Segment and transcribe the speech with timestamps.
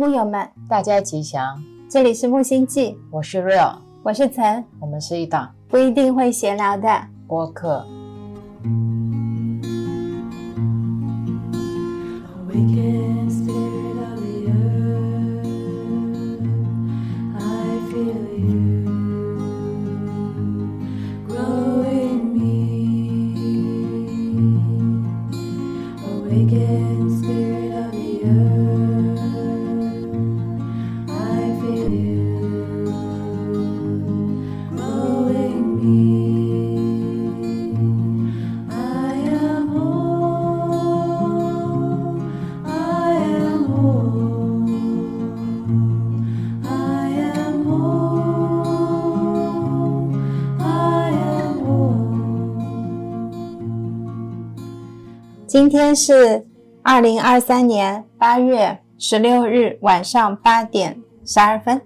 [0.00, 1.60] 木友们，大家吉祥，
[1.90, 6.88] 这里是木星记，我是 Real，我是岑，我们是一档不一定会闲聊的。
[7.26, 7.84] 播客。
[12.46, 13.17] Awaken
[55.68, 56.46] 今天是
[56.82, 61.78] 二零二三年八月十六日晚上八点十二分。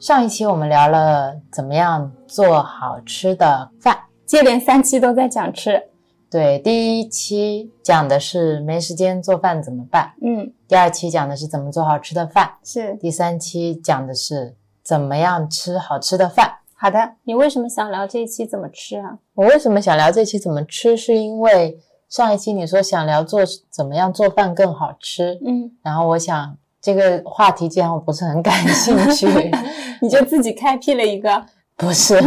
[0.00, 5.80] 上一期我们聊了怎么样做好吃的饭，接连三期都在讲吃，
[6.28, 16.56] 对，第一期讲的是没时间做饭怎么办，嗯，第二期讲的是怎么做好吃的饭，是第三期讲的是怎么样吃好吃的饭。
[16.74, 17.12] 好的。
[17.22, 19.16] 你为什么想聊这一期怎么吃啊？
[19.34, 21.78] 我为什么想聊这期怎么吃，是因为
[22.12, 29.26] 上一期你说想聊做怎么样做饭更好吃，嗯，然后我想这个话题既然我不是很感兴趣，
[30.02, 31.42] 你就自己开辟了一个，
[31.74, 32.20] 不是，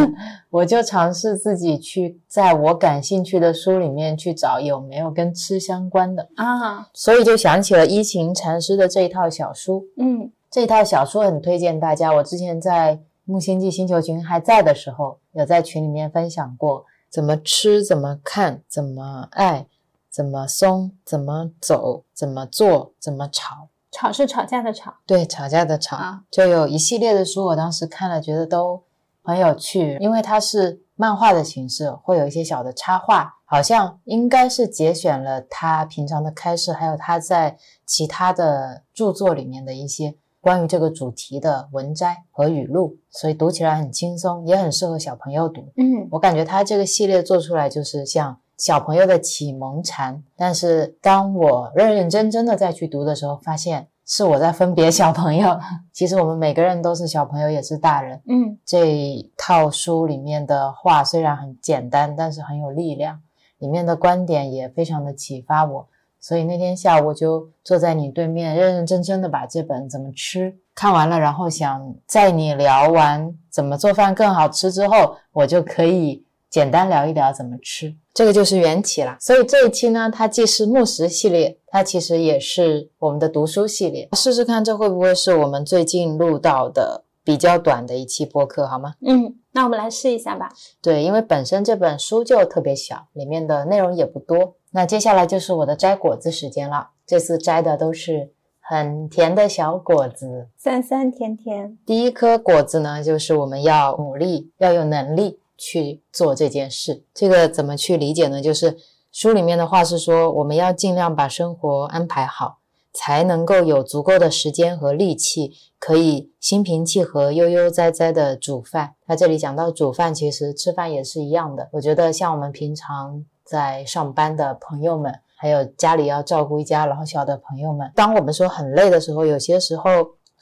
[0.49, 9.85] 我就尝试自己去在我感兴趣的书里面去找有没有跟吃相关的，啊，所以就想起了一行禅师的这一套小书。
[9.97, 12.11] 嗯这一套小书很推荐大家。
[12.11, 19.67] 我之前在木星记星球群还在的时候，有在群里面分享过怎么吃、怎么看、怎么爱、
[20.15, 23.67] 怎么松、怎么走、怎么做、怎么吵。
[23.91, 28.81] 吵是吵架的吵，对，吵架的吵，啊就有一系列的书，我当时看了，觉得都
[29.21, 45.73] 很有趣，因为它是漫画的形式，会有一些小的插画，好像应该是节选了他平常的开示，还有他在其他的著作里面的一些关于这个主题的文摘和语录，所以读起来很轻松，也很适合小朋友读。
[45.75, 55.59] 嗯我感觉他这个系列做出来就是像小朋友的启蒙禅，但是当我认认真真的再去读的时候，发现是我在分别小朋友。
[55.91, 58.21] 其实我们每个人都是小朋友，也是大人。
[58.27, 63.21] 嗯这套书里面的话虽然很简单，但是很有力量，
[63.59, 65.87] 里面的观点也非常的启发我。
[66.19, 76.24] 所以那天下午我就坐在你对面，认认真真的把这本《怎么吃》看完了，然后想在你聊完怎么做饭更好吃之后，我就可以
[76.55, 77.93] 简单聊一聊怎么吃。
[78.13, 79.17] 这个就是缘起啦。
[79.19, 84.07] 所以这一期呢，它既是木食系列，它其实也是我们的读书系列。
[84.13, 88.93] 试试看，这会不会是我们最近录到的比较短的一期播客，好吗？
[89.05, 90.49] 嗯，那我们来试一下吧。
[90.81, 94.55] 对，因为本身这本书就特别小，里面的内容也不多。
[94.71, 96.91] 那接下来就是我的摘果子时间了。
[97.05, 100.47] 这次摘的都是很甜的小果子。
[100.57, 107.03] 酸酸甜甜，第一颗果子呢，就是我们要努力，要有能力去做这件事。
[107.13, 108.41] 这个怎么去理解呢？
[108.41, 108.77] 就是
[109.11, 112.59] 书里面的话是说，我们要尽量把生活安排好，
[112.93, 118.95] 才能够有足够的时间和力气，可以心平气和、悠悠哉哉的煮饭。
[119.05, 121.69] 那这里讲到煮饭，其实吃饭也是一样的。
[121.71, 129.83] 我觉得像我们平常在上班的朋友们，还有家里要照顾一家老小的朋友们，当我们说很累的时候，有些时候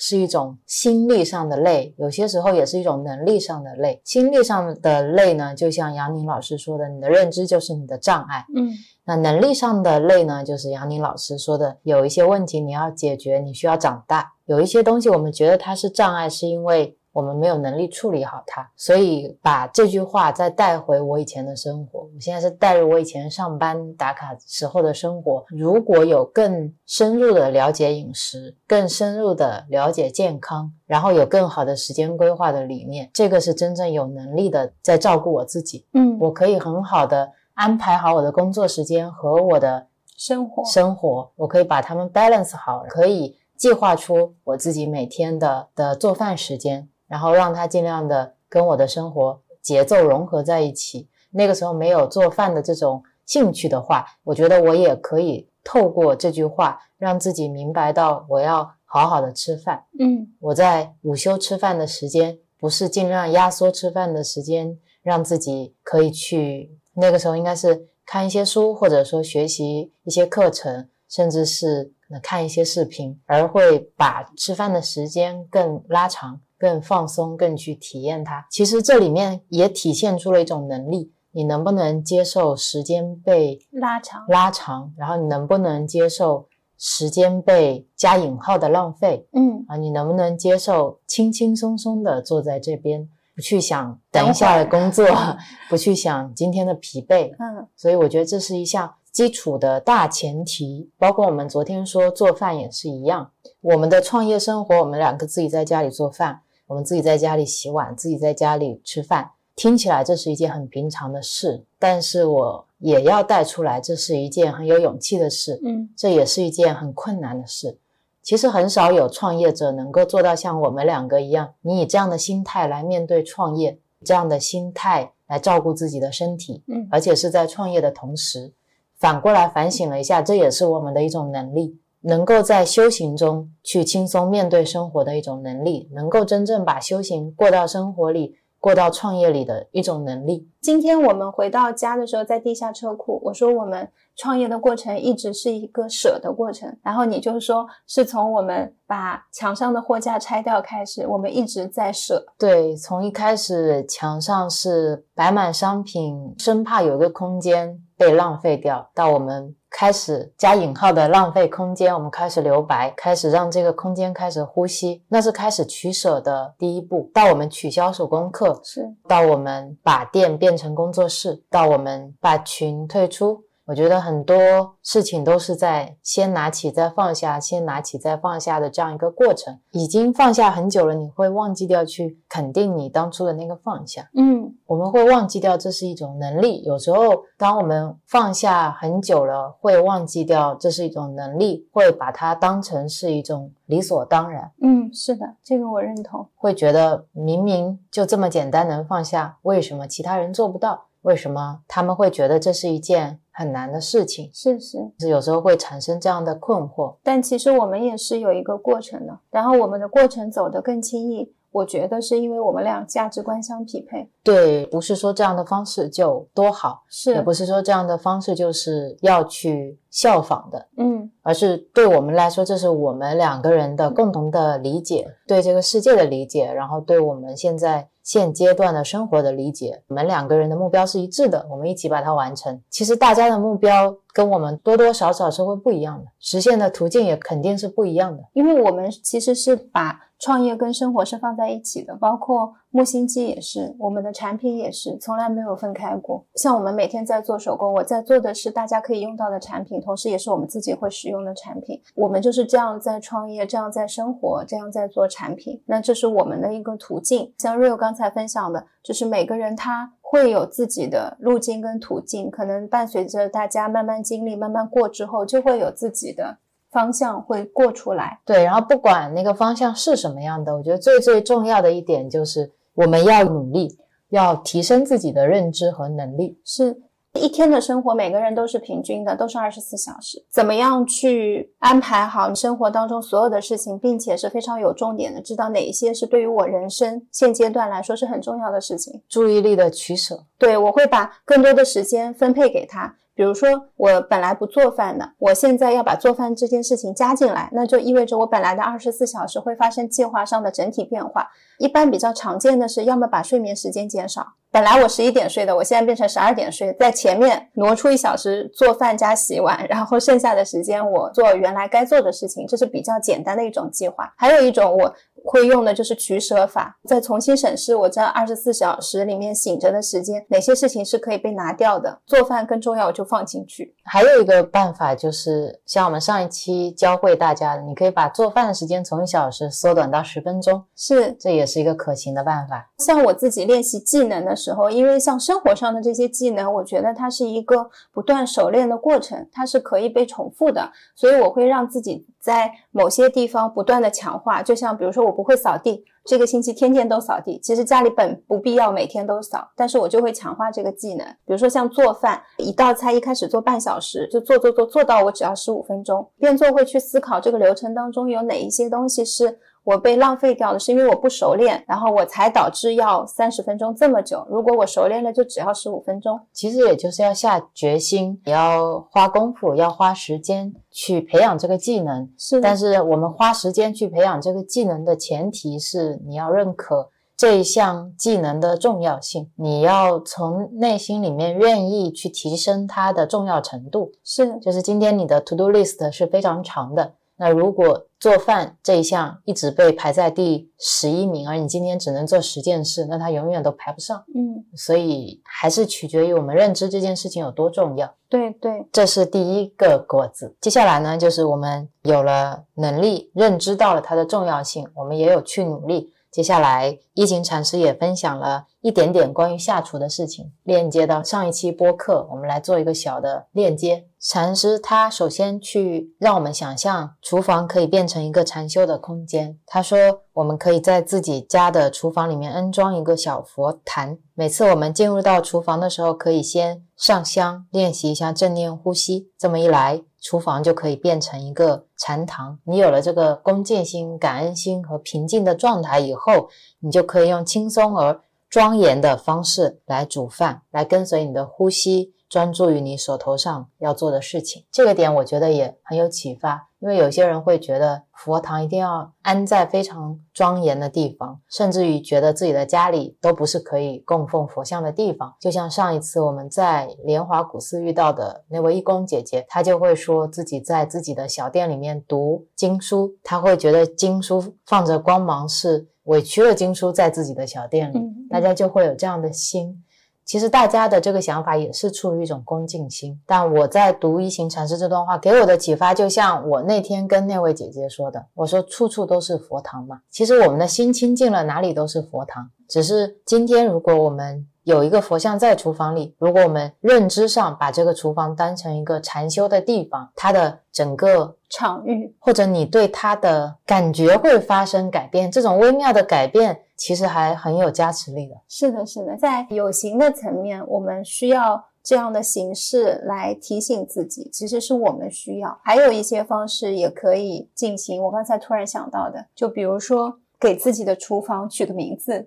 [0.06, 4.02] 是一种心力上的累，有些时候也是一种能力上的累。
[4.04, 8.46] 心力上的累呢，就像杨宁老师说的，你的认知就是你的障碍。
[8.54, 8.70] 嗯
[9.06, 14.34] 那能力上的累呢，就是杨宁老师说的，有一些问题你要解决，你需要长大。
[14.46, 18.70] 有一些东西我们觉得它是障碍，是因为我们没有能力处理好它。
[18.76, 25.46] 所以把这句话再带回我以前的生活，我现在是带入我以前上班打卡时候的生活。
[25.48, 35.86] 如果有更深入的了解饮食，更深入的了解健康，然后有更好的时间规划的理念，这个是真正有能力的在照顾我自己。
[35.94, 39.88] 嗯，我可以很好的安排好我的工作时间和我的
[40.18, 51.08] 生活生活，我可以把它们 balance 好，可以计划出我自己每天的的做饭时间，然后让它尽量的跟我的生活节奏融合在一起。
[51.30, 59.86] 那个时候没有做饭的这种兴趣的话，我觉得我也可以透过这句话让自己明白到我要好好的吃饭。
[60.00, 71.94] 嗯我在午休吃饭的时间，不是尽量压缩吃饭的时间，让自己可以去那个时候应该是看一些书，或者说学习一些课程，甚至是
[72.24, 78.48] 看一些视频，而会把吃饭的时间更拉长、更放松、更去体验它。
[78.50, 89.76] 其实这里面也体现出了一种能力，你能不能接受时间被拉长，拉长，然后你能不能接受时间被加引号的浪费嗯啊？
[89.76, 95.06] 你能不能接受轻轻松松的坐在这边，不去想等等一下的工作，
[95.70, 97.32] 不去想今天的疲惫？
[97.40, 100.90] 嗯所以我觉得这是一项基础的大前提。
[100.98, 115.60] 包括我们昨天说做饭也是一样，我们的创业生活，我们两个自己在家里做饭，我们自己在家里洗碗，自己在家里吃饭，听起来这是一件很平常的事，但是我也要带出来，这是一件很有勇气的事。
[115.64, 117.78] 嗯这也是一件很困难的事。
[118.22, 128.54] 其实很少有创业者能够做到像我们两个一样，你以这样的心态来面对创业，这样的心态来照顾自己的身体，嗯而且是在创业的同时，
[128.98, 140.50] 反过来反省了一下，这也是我们的一种能力，能够在修行中去轻松面对生活的一种能力，能够真正把修行过到生活里、过到创业里的一种能力。
[140.62, 152.26] 今天我们回到家的时候，在地下车库，我说我们创业的过程一直是一个舍的过程，然后你就说是从我们把墙上的货架拆掉开始，我们一直在舍。
[152.38, 167.10] 对，从一开始墙上是摆满商品，生怕有个空间被浪费掉，到我们开始加引号的浪费空间，我们开始留白，开始让这个空间开始呼吸，那是开始取舍的第一步。
[167.12, 173.44] 到我们取消手工课，是，到我们把店变成工作室，到我们把群退出。
[173.66, 179.58] 我觉得很多事情都是在先拿起再放下，先拿起再放下的这样一个过程。
[179.72, 184.10] 已经放下很久了，你会忘记掉去肯定你当初的那个放下。
[184.16, 186.64] 嗯我们会忘记掉这是一种能力。
[186.64, 194.52] 有时候，当我们放下很久了，会忘记掉这是一种能力，会把它当成是一种理所当然。
[194.62, 196.28] 嗯，是的，这个我认同。
[196.36, 200.86] 会觉得明明就这么简单能放下，为什么其他人做不到？
[201.04, 204.30] 为什么他们会觉得这是一件很难的事情？
[204.34, 206.96] 是是，是有时候会产生这样的困惑。
[207.04, 214.10] 但其实我们也是有一个过程的，然后我们的过程走得更轻易，我觉得是因为我们俩价值观相匹配。
[214.24, 220.68] 对，不是说这样的方式就多好，是也，不是说这样的方式就是要去效仿的。
[220.78, 229.82] 嗯而是对我们来说，这是我们两个人的共同的理解，对这个世界的理解，然后对我们现在现阶段的生活的理解。
[229.88, 232.62] 我们两个人的目标是一致的，我们一起把它完成。
[232.70, 238.24] 其实大家的目标跟我们多多少少是会不一样的，实现的途径也肯定是不一样的。
[238.34, 246.24] 因为我们其实是把创业跟生活是放在一起的，包括木星记也是，我们的产品也是，从来没有分开过。
[246.36, 251.82] 像我们每天在做手工，我在做的是大家可以用到的产品，同时也是我们自己会使用的产品。
[251.96, 255.62] 我们就是这样在创业，这样在生活，这样在做产品。
[255.66, 257.34] 那这是我们的一个途径。
[257.38, 266.38] 像 Rio 刚才分享的，就是每个人他会有自己的路径跟途径，可能伴随着大家慢慢经历、慢慢过之后，就会有自己的
[266.70, 268.20] 方向会过出来。
[268.26, 273.78] 对，然后不管那个方向是什么样的，我觉得最最重要的一点就是我们要努力，
[274.10, 276.38] 要提升自己的认知和能力。
[276.44, 276.83] 是
[277.20, 280.26] 一天的生活，每个人都是平均的，都是二十四小时。
[280.30, 289.02] 怎么样去安排好你生活当中所有的事情，并且是非常有重点的，知道哪一些是对于我人生现阶段来说是很重要的事情。
[289.08, 292.96] 注意力的取舍，对我会把更多的时间分配给他。
[293.16, 301.30] 比如说，我本来不做饭的，我现在要把做饭这件事情加进来，那就意味着我本来的二十四小时会发生计划上的整体变化。
[301.60, 314.14] 一般比较常见的是，要么把睡眠时间减少，本来我十一点睡的，我现在变成十二点睡，在前面挪出一小时做饭加洗碗， 然后剩下的时间我做原来该做的事情，这是比较简单的一种计划。
[314.16, 314.94] 还有一种我
[315.26, 323.74] 会用的就是取舍法，再重新审视我这二十四小时里面醒着的时间，哪些事情是可以被拿掉的，做饭更重要，我就放进去。
[323.86, 332.70] 还有一个办法就是，像我们上一期教会大家的，你可以把做饭的时间从一小时缩短到十分钟，是这也是一个可行的办法。
[332.78, 344.44] 像我自己练习技能的时候，时候因为像生活上的这些技能，我觉得它是一个不断熟练的过程，它是可以被重复的，所以我会让自己在某些地方不断的强化。
[344.44, 351.06] 就像比如说，我不会扫地，这个星期天天都扫地，其实家里本不必要每天都扫，但是我就会强化这个技能。
[351.26, 359.40] 比如说像做饭，一道菜一开始做半小时，就做做做做到我只要十五分钟，边做会去思考这个流程当中有哪一些东西是。
[359.64, 364.26] 我被浪费掉的是因为我不熟练，然后我才导致要三十分钟这么久。
[364.30, 366.20] 如果我熟练了，就只要十五分钟。
[366.34, 372.10] 其实也就是要下决心，也要花功夫，要花时间去培养这个技能。
[372.18, 383.94] 是但是我们花时间去培养这个技能的前提是你要认可这一项技能的重要性，你要从内心里面愿意去提升它的重要程度。
[384.04, 394.04] 是就是今天你的 to do list 是非常长的，那如果做饭这一项一直被排在第十一名，而你今天只能做十件事，那它永远都排不上。
[394.14, 397.96] 嗯，所以还是取决于我们认知这件事情有多重要。
[398.10, 400.36] 对对，这是第一个果子。
[400.42, 405.93] 接下来呢，就是我们有了能力，认知到了它的重要性，我们也有去努力。
[406.14, 413.88] 接下来，一行禅师也分享了一点点关于下厨的事情，链接到上一期播客，我们来做一个小的链接。
[414.00, 419.40] 禅师他首先去让我们想象厨房可以变成一个禅修的空间。
[419.48, 429.10] 他说，我们可以在自己家的厨房里面安装一个小佛坛，每次我们进入到厨房的时候，可以先上香，练习一下正念呼吸。
[429.18, 432.38] 这么一来，厨房就可以变成一个禅堂。
[432.44, 436.28] 你有了这个恭敬心、感恩心和平静的状态以后，
[436.60, 444.44] 你就可以用轻松而庄严的方式来煮饭，来跟随你的呼吸，专注于你手头上要做的事情。
[444.52, 455.14] 这个点我觉得也很有启发，因为有些人会觉得佛堂一定要安在非常庄严的地方，甚至于觉得自己的家里都不是可以供奉佛像的地方。
[455.20, 469.62] 就像上一次我们在莲华古寺遇到的那位义工姐姐，她就会说自己在自己的小店里面读经书，她会觉得经书放着光芒是委屈了经书在自己的小店里，嗯大家就会有这样的心。
[470.06, 479.80] 其实大家的这个想法也是出于一种恭敬心，但我在读一行禅师这段话给我的启发，就像我那天跟那位姐姐说的，我说处处都是佛堂嘛。
[479.90, 482.30] 其实我们的心清净了，哪里都是佛堂。
[482.48, 498.16] 只是今天如果我们有一个佛像在厨房里，如果我们认知上把这个厨房当成一个禅修的地方，它的整个场域或者你对它的感觉会发生改变，这种微妙的改变其实还很有加持力的。
[498.28, 505.40] 是的，是的，在有形的层面，我们需要这样的形式来提醒自己，其实是我们需要。
[505.42, 507.82] 还有一些方式也可以进行。
[507.82, 512.06] 我刚才突然想到的，就比如说给自己的厨房取个名字，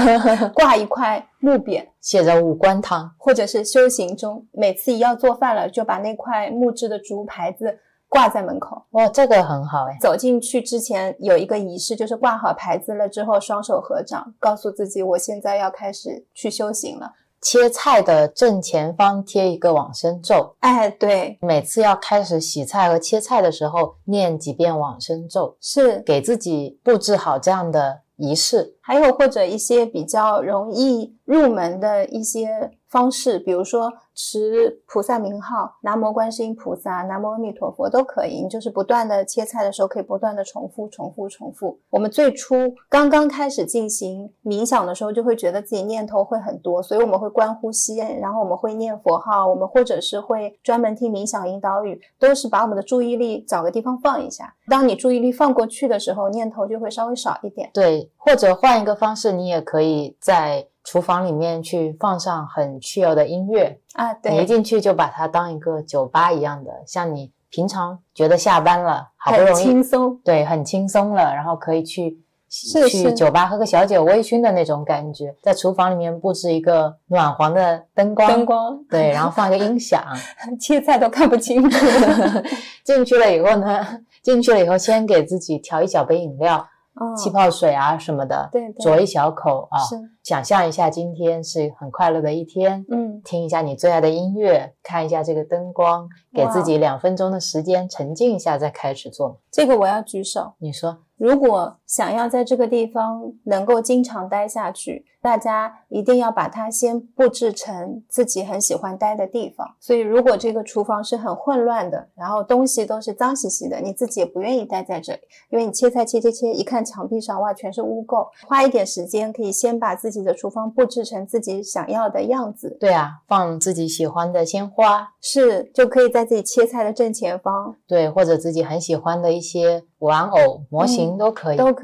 [0.52, 8.84] 挂一块木匾，写着五官堂，或者是修行中，每次一要做饭了，就把那块木质的竹牌子挂在门口。
[8.90, 9.96] 哇，这个很好哎。
[9.98, 17.12] 走进去之前有一个仪式，就是挂好牌子了之后，双手合掌，告诉自己我现在要开始去修行了。
[17.44, 26.00] 切菜的正前方贴一个往生咒，哎，对，每次要开始洗菜和切菜的时候，念几遍往生咒，是。
[26.06, 28.74] 给自己布置好这样的仪式。
[28.84, 38.42] 还有或者一些比较容易入门的一些方式，比如说持菩萨名号，南无观世音菩萨，南无阿弥陀佛都可以。
[38.42, 41.78] 你就是不断的切菜的时候，可以不断的重复、重复、重复。
[41.88, 42.54] 我们最初
[42.90, 54.54] 刚刚开始进行冥想的时候，就会觉得自己念头会很多，所以我们会观呼吸，然后我们会念佛号，我们或者是会专门听冥想引导语，都是把我们的注意力找个地方放一下。
[54.68, 57.70] 当你注意力放过去的时候，念头就会稍微少一点。
[57.74, 64.32] 对，或者换一个方式，你也可以在厨房里面去放上很 chill 的音乐，啊，对。
[64.32, 70.18] 你一，进去就把它当一个酒吧一样的，像你平常觉得下班了，好不很容易轻松。
[70.24, 80.02] 对，很轻松了，然后可以去去酒吧喝个小酒，微醺的那种感觉，在厨房里面布置一个暖黄的灯光，灯光，对，然后放一个音响，
[80.60, 81.86] 切菜都看不清楚。
[82.84, 86.73] 进去了以后呢，进去了以后先给自己调一小杯饮料，嗯
[87.16, 92.84] 气泡水啊什么的，对对酌一小口啊，是，想象一下今天是很快乐的一天。
[92.90, 99.40] 嗯，听一下你最爱的音乐，看一下这个灯光，给自己两分钟的时间沉浸一下，再开始做。
[99.50, 100.54] 这个我要举手。
[100.58, 109.74] 你说，如果想要在这个地方能够经常待下去，大家一定要把它先布置成自己很喜欢待的地方。
[109.78, 118.28] 所以，如果这个厨房是很混乱的，然后东西都是脏兮兮的，你自己也不愿意待在这里，因为你切菜切切切，一看墙壁上哇全是污垢。
[118.46, 127.76] 花一点时间，可以先把自己的厨房布置成自己想要的样子，对啊，放自己喜欢的鲜花，是就可以在自己切菜的正前方。
[127.86, 131.56] 对，或者自己很喜欢的一些玩偶模型都可以。
[131.56, 131.83] 都可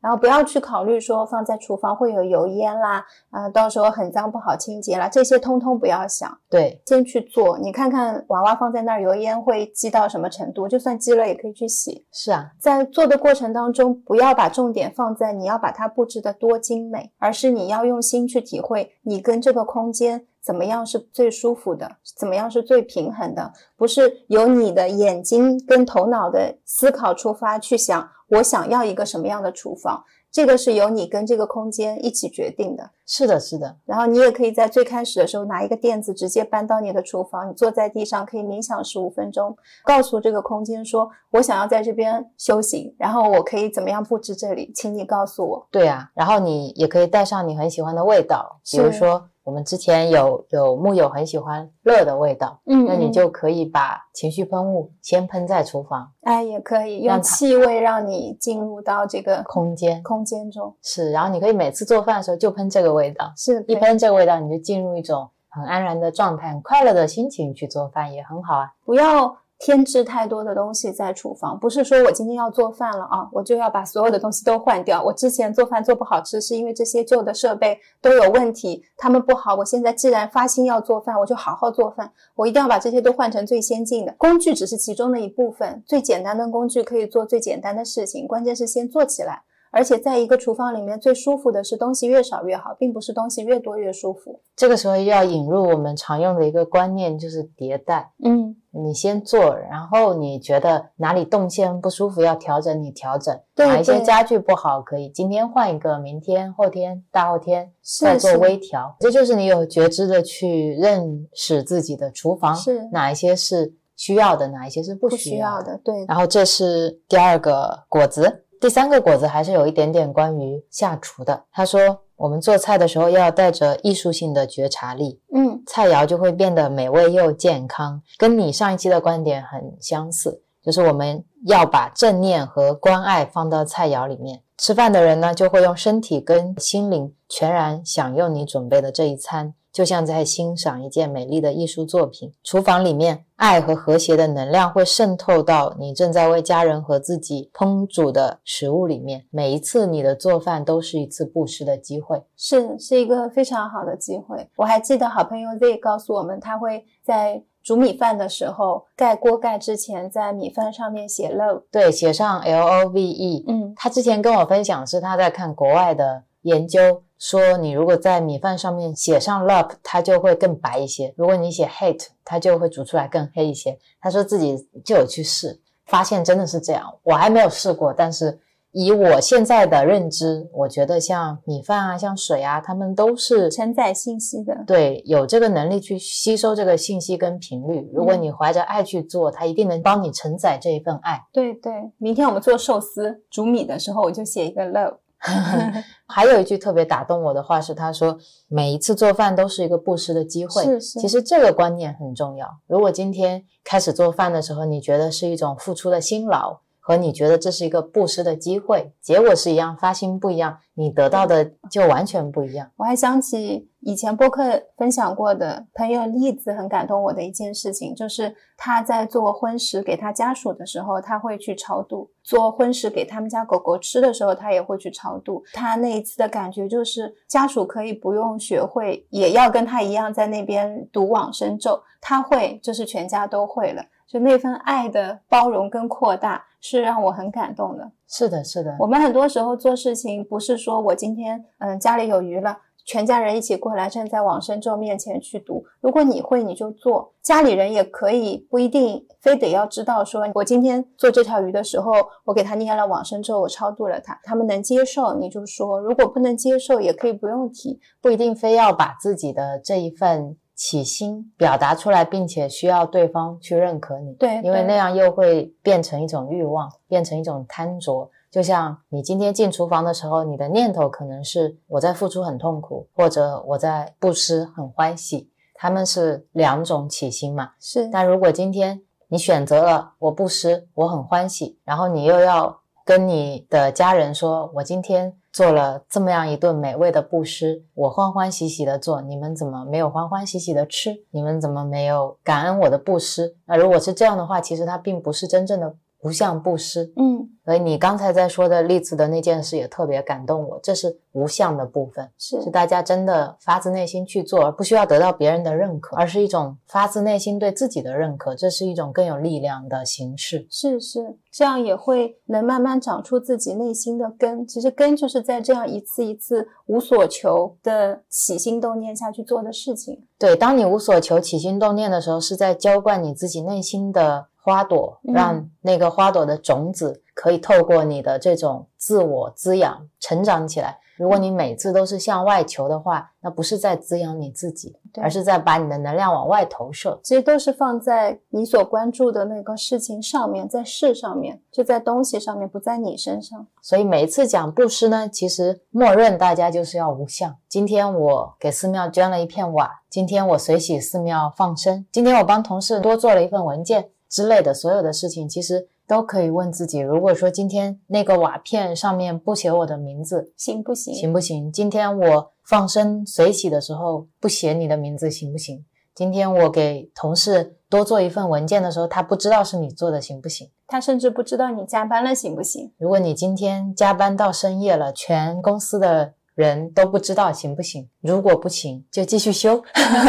[0.00, 7.58] 然后不要去考虑说放在厨房会有油烟啦，啊、到时候很脏不好清洁啦，这些通通不要想，对，先去做。
[7.58, 10.68] 你看看娃娃放在那儿，油烟会积到什么程度？
[10.68, 12.06] 就算积了，也可以去洗。
[12.12, 32.90] 是啊，在做的过程当中，不要把重点放在你要把它布置的多精美，而是你要用心去体会你跟这个空间怎么样是最舒服的，怎么样是最平衡的，不是由你的眼睛跟头脑的思考出发去想我想要一个什么样的厨房，这个是由你跟这个空间一起决定的。
[33.06, 45.68] 是的，是的，然后你也可以在最开始的时候拿一个垫子直接搬到你的厨房，你坐在地上可以冥想十五分钟，告诉这个空间说：“我想要在这边修行，然后我可以怎么样布置这里，请你告诉我。
[45.70, 46.10] 对啊。
[46.14, 68.72] 然后你也可以带上你很喜欢的味道，比如说我们之前有有木友很喜欢乐的味道，”嗯那你嗯就可以把情绪喷雾先喷在厨房哎也可以用气味让你进入到这个空间，空间中，是，然后你可以每次做饭的时候就喷这个味道，是一喷这个味道，你就进入一种很安然的状态，很快乐的心情去做饭也很好啊。
[68.84, 75.02] 不要添置太多的东西在厨房，不是说我今天要做饭了啊，我就要把所有的东西都换掉。
[75.02, 79.54] 我之前做饭做不好吃，是因为这些旧的设备都有问题，他们不好。
[79.54, 84.14] 我现在既然发心要做饭，我就好好做饭，我一定要把这些都换成最先进的。
[84.18, 89.42] 工具只是其中的一部分，最简单的工具可以做最简单的事情，关键是先做起来。
[89.76, 94.40] 而且在一个厨房里面，最舒服的是东西越少越好，并不是东西越多越舒服。
[94.56, 98.10] 这个时候又要引入我们常用的一个观念，就是迭代。
[98.24, 103.38] 嗯，你先做，然后你觉得哪里动线不舒服要调整，你调整。
[103.54, 108.96] 对哪一些家具不好，可以今天换一个，明天、后天、大后天再做微调。
[108.98, 121.44] 这就是你有觉知的去认识自己的厨房，是哪一些是需要的，哪一些是不需要的，对，然后这是第二个果子，第三个果子还是有一点点关于下厨的。
[121.52, 134.42] 他说，我们做菜的时候要带着艺术性的觉察力，嗯，菜肴就会变得美味又健康，跟你上一期的观点很相似，就是我们要把正念和关爱放到菜肴里面。
[134.56, 142.32] 吃饭的人呢，就会用身体跟心灵全然享用你准备的这一餐，就像在欣赏一件美丽的艺术作品。
[142.42, 149.26] 厨房里面，爱和和谐的能量会渗透到你正在为家人和自己烹煮的食物里面。
[149.30, 152.22] 每一次你的做饭都是一次布施的机会。
[152.38, 154.48] 是是一个非常好的机会。
[154.56, 161.64] 我还记得好朋友 Z 告诉我们，他会在煮米饭的时候盖锅盖之前，在米饭上面写 love。
[161.70, 173.76] 对，写上 L O V E，嗯，他之前跟我分享是他在看国外的研究，说你如果在米饭上面写上 love，它就会更白一些；如果你写 hate，它就会煮出来更黑一些。
[174.00, 176.94] 他说自己就有去试，发现真的是这样。
[177.02, 178.38] 我还没有试过，但是
[178.70, 184.62] 以我现在的认知，我觉得像米饭啊、像水啊，它们都是承载信息的。
[184.64, 187.90] 对，有这个能力去吸收这个信息跟频率。
[187.92, 191.20] 如果嗯你怀着爱去做，它一定能帮你承载这一份爱。
[191.32, 194.98] 对对，明天我们做寿司煮米的时候，我就写一个 love。
[196.06, 198.16] 还有一句特别打动我的话是，他说
[198.48, 200.62] 每一次做饭都是一个布施的机会。
[200.62, 202.48] 是是其实这个观念很重要。
[202.66, 212.70] 如果今天开始做饭的时候，你觉得是一种付出的辛劳，和你觉得这是一个布施的机会，结果是一样，发心不一样，你得到的就完全不一样。
[212.76, 225.42] 我还想起以前播客分享过的朋友栗子很感动我的一件事情，就是他在做荤食给他家属的时候，他会去超度；做荤食给他们家狗狗吃的时候，他也会去超度。
[225.52, 233.82] 他那一次的感觉就是，家属可以不用学会，也要跟他一样在那边读往生咒，他会，就是全家都会了。
[234.06, 237.92] 就那份爱的包容跟扩大，是让我很感动的。
[238.08, 245.64] 是的，是的，我们很多时候做事情，不是说我今天嗯家里有余了，全家人一起过来站在往生咒面前去读。
[245.80, 251.92] 如果你会，你就做；家里人也可以，不一定非得要知道说，我今天做这条鱼的时候，
[252.24, 257.80] 我给他念了往生咒，我超度了他，他们能接受你就说；如果不能接受，也可以不用提。
[258.00, 264.14] 不一定非要把自己的这一份起心表达出来，并且需要对方去认可你。
[264.14, 268.10] 对，因为那样又会变成一种欲望，变成一种贪着。
[268.30, 277.50] 就像你今天进厨房的时候，你的念头可能是我在付出很痛苦，或者我在布施很欢喜，他们是两种起心嘛。
[277.60, 291.04] 是但如果今天你选择了我布施，我很欢喜，然后你又要跟你的家人说，我今天做了这么样一顿美味的布施，我欢欢喜喜的做，你们怎么没有欢欢喜喜的吃？
[291.10, 293.36] 你们怎么没有感恩我的布施？
[293.44, 296.92] 那如果是这样的话，其实它并不是真正的无相布施。
[296.96, 310.46] 嗯，所以你刚才在说的例子的那件事也特别感动我，这是无相的部分，是是大家真的发自内心去做，而不需要得到别人的认可，而是一种发自内心对自己的认可，这是一种更有力量的形式。
[310.50, 314.46] 是是，这样也会能慢慢长出自己内心的根。
[314.46, 320.06] 其实根就是在这样一次一次无所求的起心动念下去做的事情。
[320.18, 330.78] 对，当你无所求、起心动念的时候，是在浇灌你自己内心的花朵，嗯让那个花朵的种子可以透过你的这种自我滋养成长起来。
[330.96, 336.98] 如果你每次都是向外求的话，那不是在滋养你自己，而是在把你的能量往外投射。
[337.02, 343.46] 其实都是放在你所关注的那个事情上面，在事上面，就在东西上面，不在你身上。
[343.60, 347.36] 所以每一次讲布施呢，其实默认大家就是要无相。
[347.46, 360.94] 今天我给寺庙捐了一片瓦，今天我随喜寺庙放生，今天我帮同事多做了一份文件之类的，所有的事情其实都可以问自己：如果说今天那个瓦片上面不写我的名字，行不行？
[360.94, 361.52] 行不行？
[361.52, 365.62] 今天我放生水洗的时候不写你的名字，行不行？
[365.94, 370.50] 今天我给同事多做一份文件的时候，他不知道是你做的，行不行？
[370.66, 372.72] 他甚至不知道你加班了，行不行？
[372.78, 377.86] 如果你今天加班到深夜了，全公司的人都不知道行不行？
[378.00, 379.62] 如果不行，就继续修。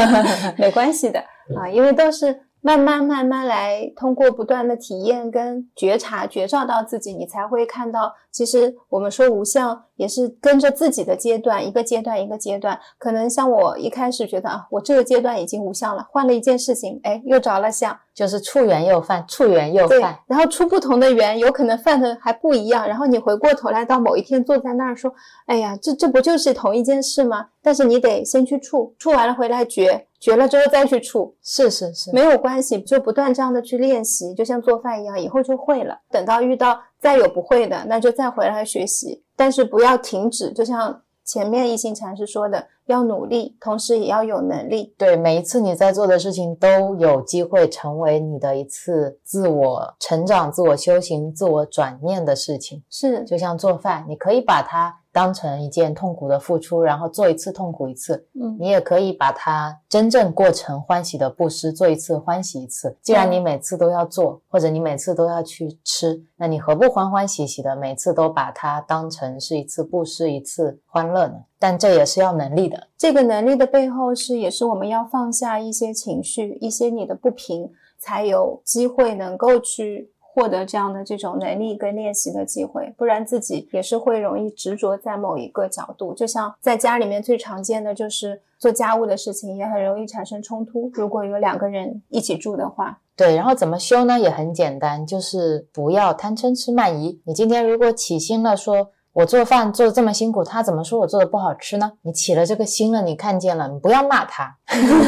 [0.57, 1.19] 没关系的
[1.55, 12.77] 啊，因为都是慢慢慢慢来，通过不断的体验跟觉察、觉照到自己，你才会看到，其实我们说无相也是跟着自己的阶段，一个阶段一个阶段。
[12.97, 22.85] 可能像我一开始觉得啊，我这个阶段已经无相了，换了一件事情，哎，又着了相，就是触缘又犯，触缘又犯。，然后出不同的缘，有可能犯的还不一样。
[22.85, 25.13] 然后你回过头来到某一天坐在那儿说
[25.47, 35.99] ：“哎呀，这这不就是同一件事吗？”但是你得先去触，触完了回来觉，觉了之后再去处，是是是，没有关系，就不断这样的去练习，就像做饭一样，以后就会了。
[36.09, 40.51] 等到遇到再有不会的，那就再回来学习，但是不要停止。
[40.51, 44.95] 就像前面一心禅师说的，要努力，同时也要有能力。
[44.97, 52.81] 对，每一次你在做的事情都有机会成为你的一次自我成长、自我修行、自我转念的事情。
[52.89, 62.95] 是，就像做饭，你可以把它当成一件痛苦的付出，然后做一次痛苦一次，嗯，你也可以把它真正过成欢喜的布施，做一次欢喜一次。
[63.01, 71.33] 既然你每次都要做，或者你每次都要去吃，那你何不欢欢喜喜的每次都把它当成是一次布施，一次欢乐呢？
[71.57, 72.87] 但这也是要能力的。
[72.95, 82.93] 这个能力的背后是，也是我们要放下一些情绪，一些你的不平，才有机会能够去获得这样的这种能力跟练习的机会。
[82.95, 86.13] 不然自己也是会容易执着在某一个角度。
[86.13, 90.91] 就像在家里面最常见的就是做家务的事情，也很容易产生冲突。
[90.93, 94.19] 如果有两个人一起住的话，对，然后怎么修呢？
[94.19, 97.19] 也很简单，就是不要贪嗔痴慢疑。
[97.25, 101.93] 你今天如果起心了说，我做饭做的这么辛苦，他怎么说我做的不好吃呢？
[102.03, 104.55] 你起了这个心了，你看见了，你不要骂他，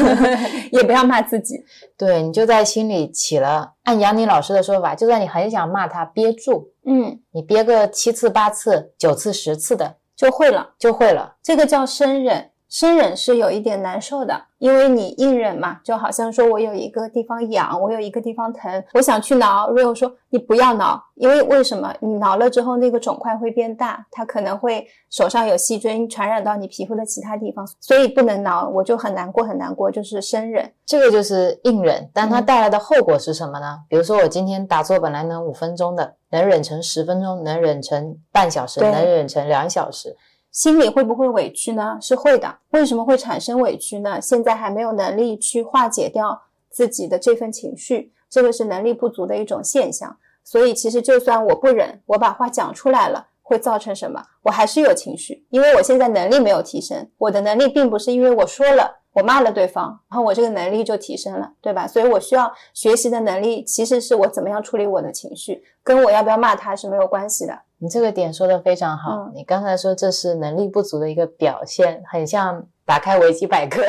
[0.72, 1.54] 也不要骂自己。
[1.96, 3.74] 对你就在心里起了。
[3.84, 10.70] 按杨宁老师的说法，就算你很想骂他，憋住，嗯，你憋个七次、八次、九次、十次的就会了。
[10.76, 11.36] 就会了。
[11.40, 19.68] 这个叫生忍，生忍是有一点难受的，因为你硬忍嘛，就好像说我有一个地方痒，我有一个地方疼，我想去挠。
[19.72, 21.92] Rio 说你不要挠，因为为什么？
[21.98, 28.68] 你挠了之后，那个肿块会变大，它可能会手上有细菌传染到你皮肤的其他地方，所以不能挠。
[28.68, 30.72] 我就很难过，很难过，就是生忍。
[30.86, 33.80] 这个就是硬忍，但它嗯带来的后果是什么呢？
[33.88, 40.16] 比如说，我今天打坐本来能五分钟的，能忍成十分钟，能忍成半小时，能忍成两小时。
[40.50, 41.98] 心里会不会委屈呢？
[42.00, 42.58] 是会的。
[42.70, 44.20] 为什么会产生委屈呢？
[44.20, 50.16] 现在还没有能力去化解掉自己的这份情绪，这个是能力不足的一种现象。
[50.42, 54.22] 所以其实就算我不忍，我把话讲出来了，会造成什么？
[54.42, 57.08] 我还是有情绪，因为我现在能力没有提升。
[57.18, 58.98] 我的能力并不是因为我说了。
[59.12, 61.84] 我骂了对方，然后我这个能力就提升了，对吧？
[61.84, 67.58] 所以我需要学习的能力，其实是我怎么样处理我的情绪，跟我要不要骂他是没有关系的。
[67.80, 69.16] 你这个点说的非常好。
[69.16, 73.82] 嗯你刚才说这是能力不足的一个表现，很像打开维基百科，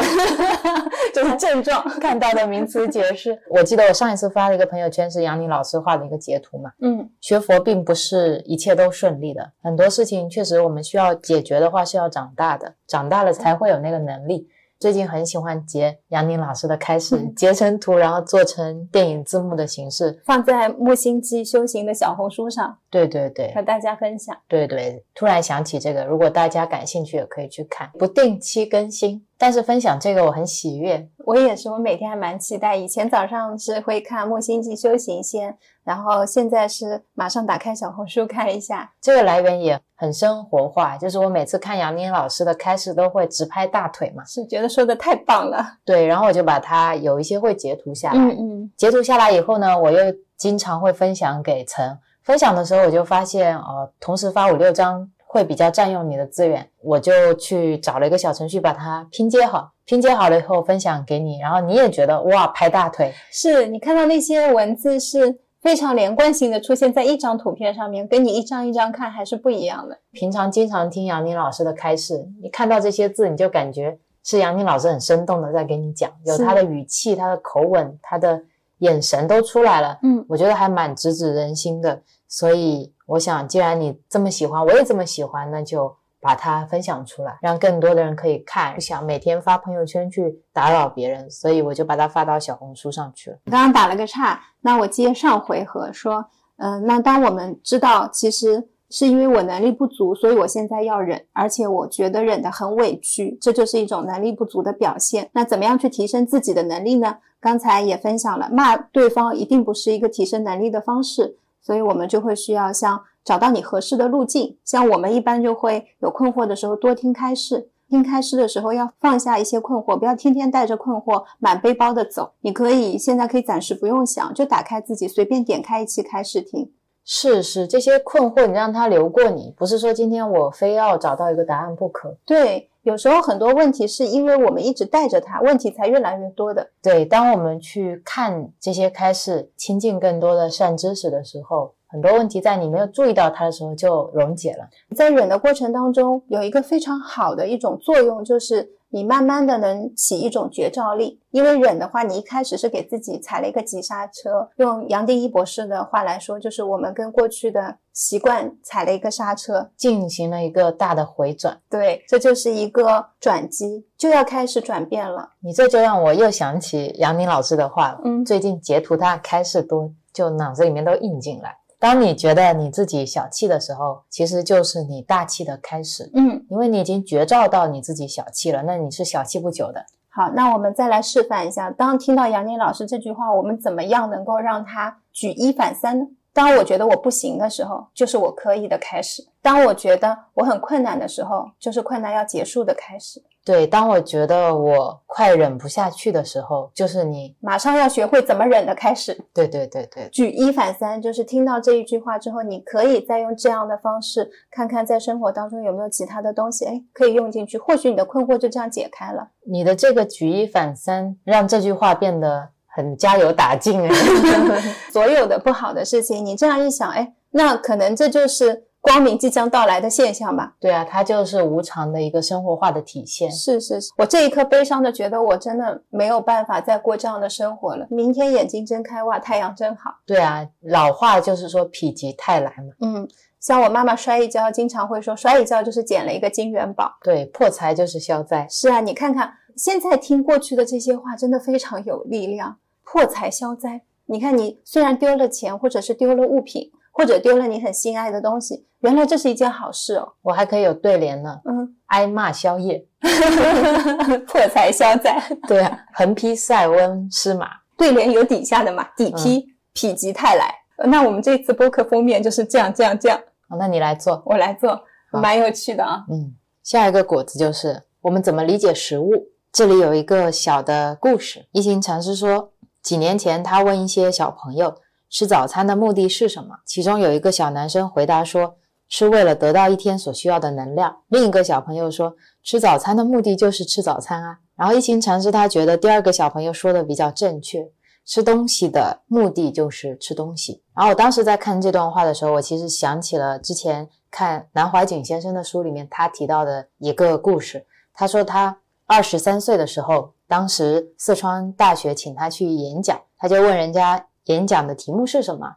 [1.13, 3.37] 就是症状看到的名词解释。
[3.49, 6.71] 我记得我上一次发了一个朋友圈，是杨宁老师画的一个截图嘛。
[6.79, 14.47] 嗯，学佛并不是一切都顺利的，很多事情确实我们需要解决的话是要长大的，长大了才会有那个能力。
[14.81, 20.19] 最近很喜欢截杨宁老师的开示，嗯截成图，然后做成电影字幕的形式。
[20.25, 24.35] 放在木星记修行的小红书上对对对，和大家分享。
[24.47, 27.91] 对对，突然想起这个，如果大家感兴趣，也可以去看。
[27.99, 32.75] 不定期更新，但是分享这个我很喜悦，我也是，我每天还蛮期待。
[32.75, 35.51] 以前早上是会看《木星记修行仙》，
[35.83, 38.93] 然后现在是马上打开小红书看一下。
[39.01, 45.65] 这个来源也很生活化，就是我每次看杨宁老师的开始都会直拍大腿嘛，是觉得说的太棒了。
[45.83, 49.97] 对，然后我就把它有一些会截图下来，嗯嗯，截图下来以后呢，我又
[50.37, 51.97] 经常会分享给陈。
[52.21, 69.97] 分享的时候我就发现，呃，同时发五六张会比较占用你的资源，我就去找了一个小程序把它拼接好，拼接好了以后分享给你，然后你也觉得哇拍大腿，是你看到那些文字是非常连贯性的出现在一张图片上面，跟你一张一张看还是不一样的。
[70.11, 78.41] 平常经常听杨宁老师的开示，你看到这些字，你就感觉是杨宁老师很生动的在给你讲，有他的语气、他的口吻、他的
[78.79, 82.01] 眼神都出来了，嗯，我觉得还蛮直指人心的。
[82.27, 88.73] 所以我想，既然你这么喜欢，我也这么喜欢，那就把它分享出来，让更多的人可以看。
[88.73, 93.37] 不想每天发朋友圈去打扰别人，所以我就把它发到小红书上去了。
[93.51, 105.29] 刚刚打了个岔，那我接上回合说，嗯、那当我们知道其实是因为我能力不足，所以我现在要忍，而且我觉得忍得很委屈，这就是一种能力不足的表现。
[105.33, 107.17] 那怎么样去提升自己的能力呢？
[107.41, 114.57] 刚才也分享了，骂对方一定不是一个提升能力的方式，所以我们就会需要像找到你合适的路径。
[114.65, 122.33] 像我们一般就会有困惑的时候多听开示，听开示的时候要放下一些困惑，不要天天带着困惑满背包的走。
[122.41, 126.71] 你可以现在可以暂时不用想，就打开自己随便点开一期开示听。
[127.13, 132.15] 是是，这些困惑你让它流过你，不是说今天我非要找到一个答案不可。
[132.25, 136.69] 对，有时候很多问题是因为我们一直带着它，问题才越来越多的。
[136.81, 144.67] 对，当我们去看这些开始，亲近更多的善知识的时候，很多问题在你没有注意到它的时候就溶解了。
[144.95, 151.19] 在忍的过程当中，有一个非常好的一种作用，就是你慢慢的能起一种觉照力。
[151.31, 154.49] 因为忍的话，你一开始是给自己踩了一个急刹车。
[154.55, 159.69] 用杨定一博士的话来说，就是我们跟过去的习惯踩了一个刹车。
[159.75, 165.29] 进行了一个大的回转，对，这就是一个转机，就要开始转变了。
[165.41, 168.01] 你这就让我又想起杨宁老师的话了。
[168.05, 171.57] 嗯最近截图他开始多，就脑子里面都印进来。
[171.81, 179.83] 当你觉得你自己小气的时候，其实就是你大气的开始，嗯，因为你已经觉照到你自己小气了，那你是小气不久的。
[180.09, 186.05] 好，那我们再来示范一下，当听到杨宁老师这句话，我们怎么样能够让他举一反三呢？
[186.33, 193.21] 当我觉得我不行的时候，就是我可以的开始；当我觉得我很困难的时候，就是困难要结束的开始。
[193.43, 199.19] 对，当我觉得我快忍不下去的时候，就是你，马上要学会怎么忍的开始。
[199.33, 207.57] 对对对对，举一反三，就是听到这一句话之后，你可以再用这样的方式，看看在生活当中有没有其他的东西，哎，可以用进去。
[207.57, 209.27] 或许你的困惑就这样解开了。
[209.43, 213.89] 你的这个举一反三，让这句话变得很加油打劲哎。
[214.91, 220.53] 所有的不好的事情，你这样一想，哎，那可能这就是光明即将到来的现象吧。
[220.59, 223.31] 对啊，它就是无常的一个生活化的体现。
[223.31, 227.85] 是是是，我这一刻悲伤的觉得我真的没有办法再过这样的生活了。
[227.89, 229.91] 明天眼睛睁开，哇，太阳真好。
[230.05, 232.73] 对啊，老话就是说否极泰来嘛。
[232.81, 233.07] 嗯，
[233.39, 236.91] 像我妈妈摔一跤，经常会说摔一跤就是捡了一个金元宝。
[237.03, 238.47] 对，破财就是消灾。
[238.49, 243.81] 是啊，你看看现在听过去的这些话，真的非常有力量，破财消灾。
[244.05, 250.13] 你看，你虽然丢了钱，或者是丢了物品，或者丢了你很心爱的东西，原来这是一件好事哦。
[250.21, 252.85] 我还可以有对联呢，嗯，挨骂消业。
[254.27, 257.47] 破财消灾，对啊，横批塞翁失马。
[257.77, 260.53] 对联有底下的嘛，底批否极泰来。
[260.77, 264.21] 呃那我们这次播客封面就是这样，这样，这样，好，那你来做。
[264.25, 266.03] 我来做，蛮有趣的啊。
[266.09, 269.27] 嗯，下一个果子就是我们怎么理解食物。
[269.53, 271.45] 这里有一个小的故事。
[271.51, 274.73] 一行禅师说，几年前他问一些小朋友
[275.09, 278.55] 吃早餐的目的是什么，其中有一个小男生回答说，
[278.87, 281.01] 是为了得到一天所需要的能量。
[281.09, 284.39] 另一个小朋友说，吃早餐的目的就是吃早餐啊。
[284.55, 287.69] 然后一行禅师他觉得第二个小朋友说的比较正确，
[288.05, 290.63] 吃东西的目的就是吃东西。
[290.73, 297.65] 然后我当时在看这段话的时候，我其实想起了之前看南怀瑾先生的书里面他提到的一个故事。
[297.93, 298.57] 他说他
[298.91, 305.47] 二十三岁的时候，当时四川大学请他去演讲，他就问人家演讲的题目是什么。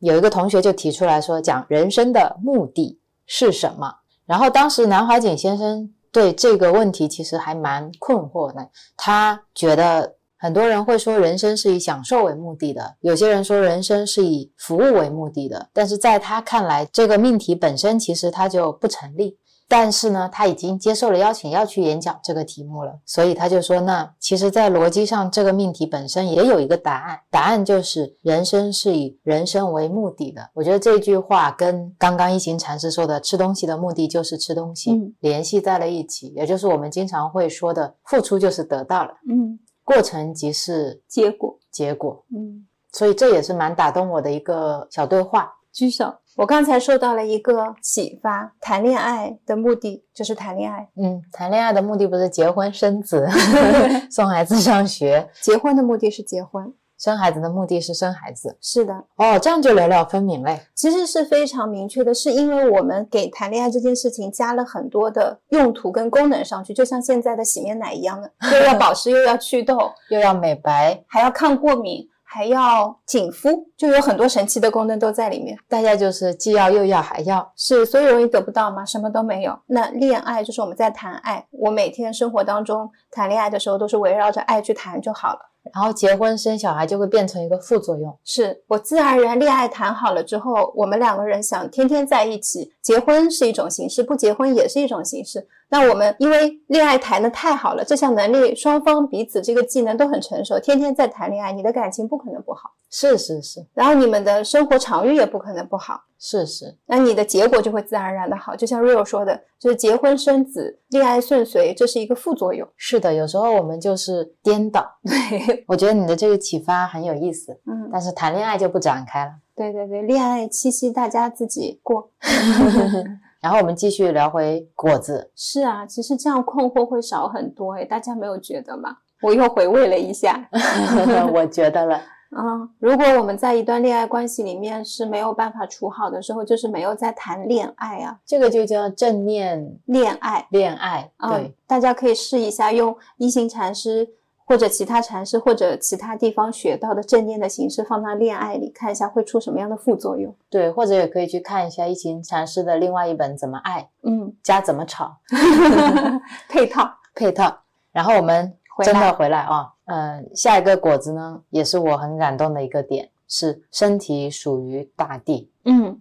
[0.00, 3.94] 有一个同学就提出来说，讲人生的目的是什么。
[4.26, 19.38] 然后当时南怀瑾先生对这个问题其实还蛮困惑的，他觉得很多人会说人生是以享受为目的的，有些人说人生是以服务为目的的，但是在他看来，这个命题本身其实它就不成立。
[19.70, 30.50] 但是呢，他已经接受了邀请要去演讲这个题目了，所以他就说，那其实，在逻辑上，这个命题本身也有一个答案，答案就是人生是以人生为目的的。
[30.54, 42.24] 我觉得这句话跟刚刚一行禅师说的吃东西的目的就是吃东西、嗯联系在了一起，也就是我们经常会说的付出就是得到了，嗯，过程即是结果，结果。
[42.34, 45.52] 嗯，所以这也是蛮打动我的一个小对话。
[45.72, 46.14] 举手。
[46.36, 53.28] 我刚才受到了一个启发，谈恋爱的目的就是谈恋爱，嗯，谈恋爱的目的不是结婚生子，
[54.10, 56.72] 送孩子上学，结婚的目的是结婚。
[56.98, 58.58] 生孩子的目的是生孩子。
[58.60, 60.60] 是的，哦，这样就了了分明嘞。
[60.74, 75.58] 其实是非常明确的，是因为我们给谈恋爱这件事情加了很多的用途跟功能上去，就像现在的洗面奶一样的，又要保湿，又要祛痘，又要美白，还要抗过敏，还要紧肤，就有很多神奇的功能都在里面。
[75.68, 77.52] 大家就是既要又要还要。
[77.56, 78.86] 是，所以容易得不到吗？
[78.86, 79.58] 什么都没有。
[79.66, 85.40] 那恋爱就是我们在谈爱，我每天生活当中谈恋爱的时候都是围绕着爱去谈就好了。
[85.74, 88.16] 然后结婚生小孩就会变成一个副作用。
[88.24, 95.48] 是我自然而然恋爱谈好了之后，我们两个人想天天在一起，结婚是一种形式，不结婚也是一种形式。
[95.70, 106.02] 那我们因为恋爱谈的太好了，这项能力双方彼此这个技能都很成熟，天天在谈恋爱，你的感情不可能不好，是是是然后你们的生活场域也不可能不好。
[106.22, 112.68] 是是，那你的结果就会自然而然的好，就像 Rio 说的，就是结婚生子、恋爱顺遂，这是一个副作用。
[112.76, 113.14] 是的。
[113.14, 114.86] 有时候我们就是颠倒。
[115.06, 119.32] 对，我觉得你的这个启发很有意思，嗯，但是谈恋爱就不展开了。
[119.56, 122.10] 对对对，恋爱七夕大家自己过。
[123.40, 125.30] 然后我们继续聊回果子。
[125.34, 128.98] 是啊，其实这样困惑会少很多诶，大家没有觉得吗？
[129.22, 130.48] 我又回味了一下，
[131.34, 131.96] 我觉得了，
[132.30, 140.46] 啊，如果我们在一段恋爱关系里面是没有办法处好的时候，就是没有在谈恋爱啊，这个就叫正念恋爱。
[140.50, 141.10] 恋爱。
[141.18, 144.08] 啊对，，大家可以试一下用一行禅师
[144.50, 150.34] 或者其他禅师或者其他地方学到的正念的形式放到恋爱里，看一下会出什么样的副作用。
[150.48, 155.16] 对，或者也可以去看一下一行禅师的另外一本《怎么爱》嗯，加怎么吵
[156.50, 157.60] 配套配套。
[157.92, 165.48] 然后我们真的回来啊，嗯、下一个果子呢，也是我很感动的一个点，是身体属于大地。
[165.64, 166.00] 嗯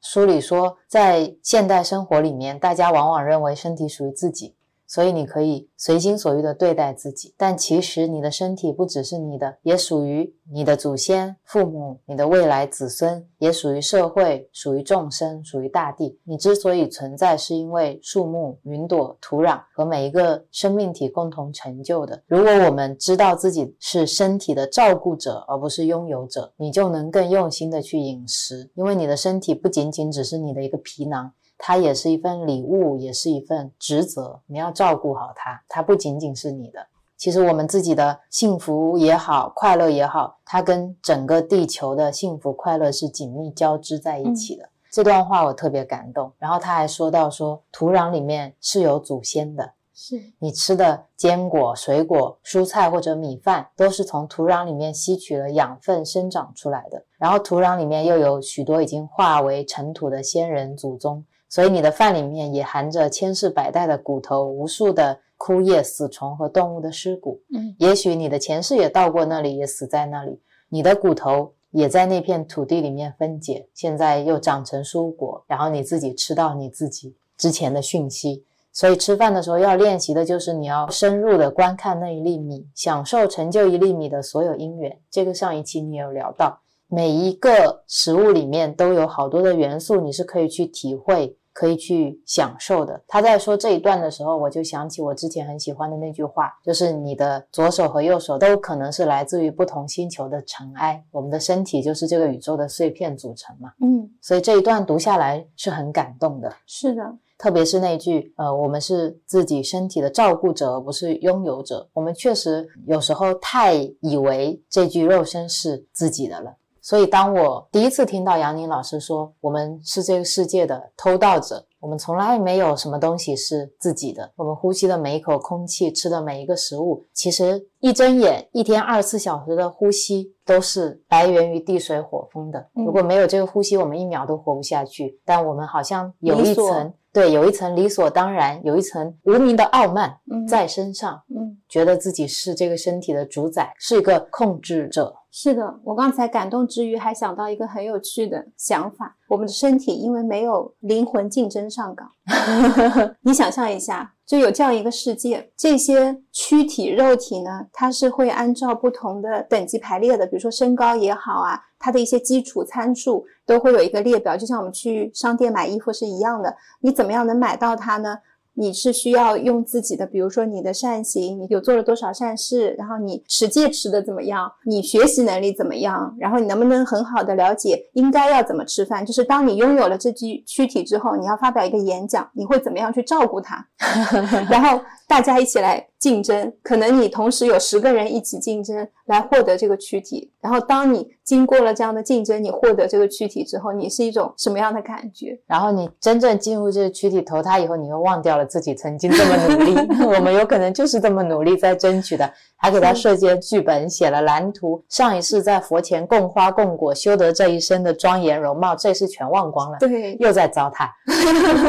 [0.00, 4.52] 书里说，在现代生活里面，大家往往认为身体属于自己，
[4.94, 7.34] 所以你可以随心所欲地对待自己。
[7.36, 16.16] 但其实你的身体不只是你的，也属于你的祖先、父母、你的未来子孙，也属于社会、属于众生、属于大地。
[16.22, 22.22] 你之所以存在，是因为树木、云朵、土壤和每一个生命体共同成就的。
[22.28, 31.32] 如果我们知道自己是身体的照顾者，而不是拥有者，你就能更用心的去饮食，因为你的身体不仅仅只是你的一个皮囊。
[31.58, 35.62] 它也是一份礼物，也是一份职责，你要照顾好它。
[35.68, 36.86] 它不仅仅是你的，
[37.16, 44.68] 其实我们自己的幸福也好，快乐也好，它跟整个地球的幸福快乐是紧密交织在一起的。
[44.90, 46.32] 这段话我特别感动。
[46.38, 57.04] 然后他还说到说，土壤里面是有祖先的，是你吃的坚果、水果、蔬菜或者米饭，都是从土壤里面吸取了养分生长出来的。
[57.18, 67.40] 然后土壤里面又有许多已经化为尘土的先人祖宗，所以你的饭里面也含着千世百代的骨头，无数的枯叶、死虫和动物的尸骨。
[67.54, 78.44] 嗯也许你的前世也到过那里，也死在那里，你的骨头也在那片土地里面分解，现在又长成蔬果，然后你自己吃到你自己之前的讯息。
[78.72, 84.98] 所以吃饭的时候要练习的就是你要深入的观看那一粒米，享受成就一粒米的所有因缘。
[85.08, 93.00] 这个上一期你有聊到，每一个食物里面都有好多的元素，你是可以去体会、可以去享受的。
[93.06, 103.72] 他在说这一段的时候，我就想起我之前很喜欢的那句话，就是你的左手和右手都可能是来自于不同星球的尘埃，我们的身体就是这个宇宙的碎片组成嘛。
[103.80, 106.52] 嗯，所以这一段读下来是很感动的。
[106.66, 107.02] 是的，
[107.38, 111.88] 特别是那句，呃，我们是自己身体的照顾者，而不是拥有者。
[111.92, 116.56] 我们确实有时候太以为这具肉身是自己的了。
[116.86, 124.30] 所以，当我第一次听到杨宁老师说我们是这个世界的偷盗者，我们从来没有什么东西是自己的。
[124.36, 132.58] 我们呼吸的每一口空气，吃的每一个食物，其实一睁眼，一天二十四小时的呼吸都是来源于地水火风的。
[132.74, 135.20] 嗯如果没有这个呼吸，我们一秒都活不下去。
[135.22, 145.14] 但我们好像有一层，对，有一层理所当然，有一层无名的傲慢嗯在身上，嗯，觉得自己是这个身体的主宰，是一个控制者。
[145.30, 152.08] 是的，我刚才感动之余还想到一个很有趣的想法：我们的身体因为没有灵魂竞争上岗，
[153.20, 166.56] 你想象一下，就有这样一个世界，这些躯体肉体呢，它是会按照不同的等级排列的，比如说身高也好啊，它的一些基础参数都会有一个列表，就像我们去商店买衣服是一样的。
[166.80, 168.16] 你怎么样能买到它呢？
[168.54, 179.04] 你是需要用自己的，比如说你的善行，你有做了多少善事，然后你持戒持的怎么样，你学习能力怎么样，然后你能不能很好的了解应该要怎么吃饭。
[179.04, 183.66] 就是当你拥有了这具躯体之后，你要发表一个演讲，你会怎么样去照顾它？
[184.50, 190.32] 然后大家一起来竞争，可能你同时有十个人一起竞争来获得这个躯体。
[190.40, 195.38] 然后当你经过了这样的竞争，你获得这个躯体之后，你是一种什么样的感觉？
[195.46, 199.74] 然后你真正进入这个躯体投胎以后，你又忘掉了自己曾经这么努力。
[200.04, 204.82] 我们有可能就是这么努力在争取的，还给他设计了剧本，写了蓝图。
[204.88, 210.88] 上一世在佛前供花供果，修得这一生的庄严容貌，这世全忘光了，对，又在糟蹋，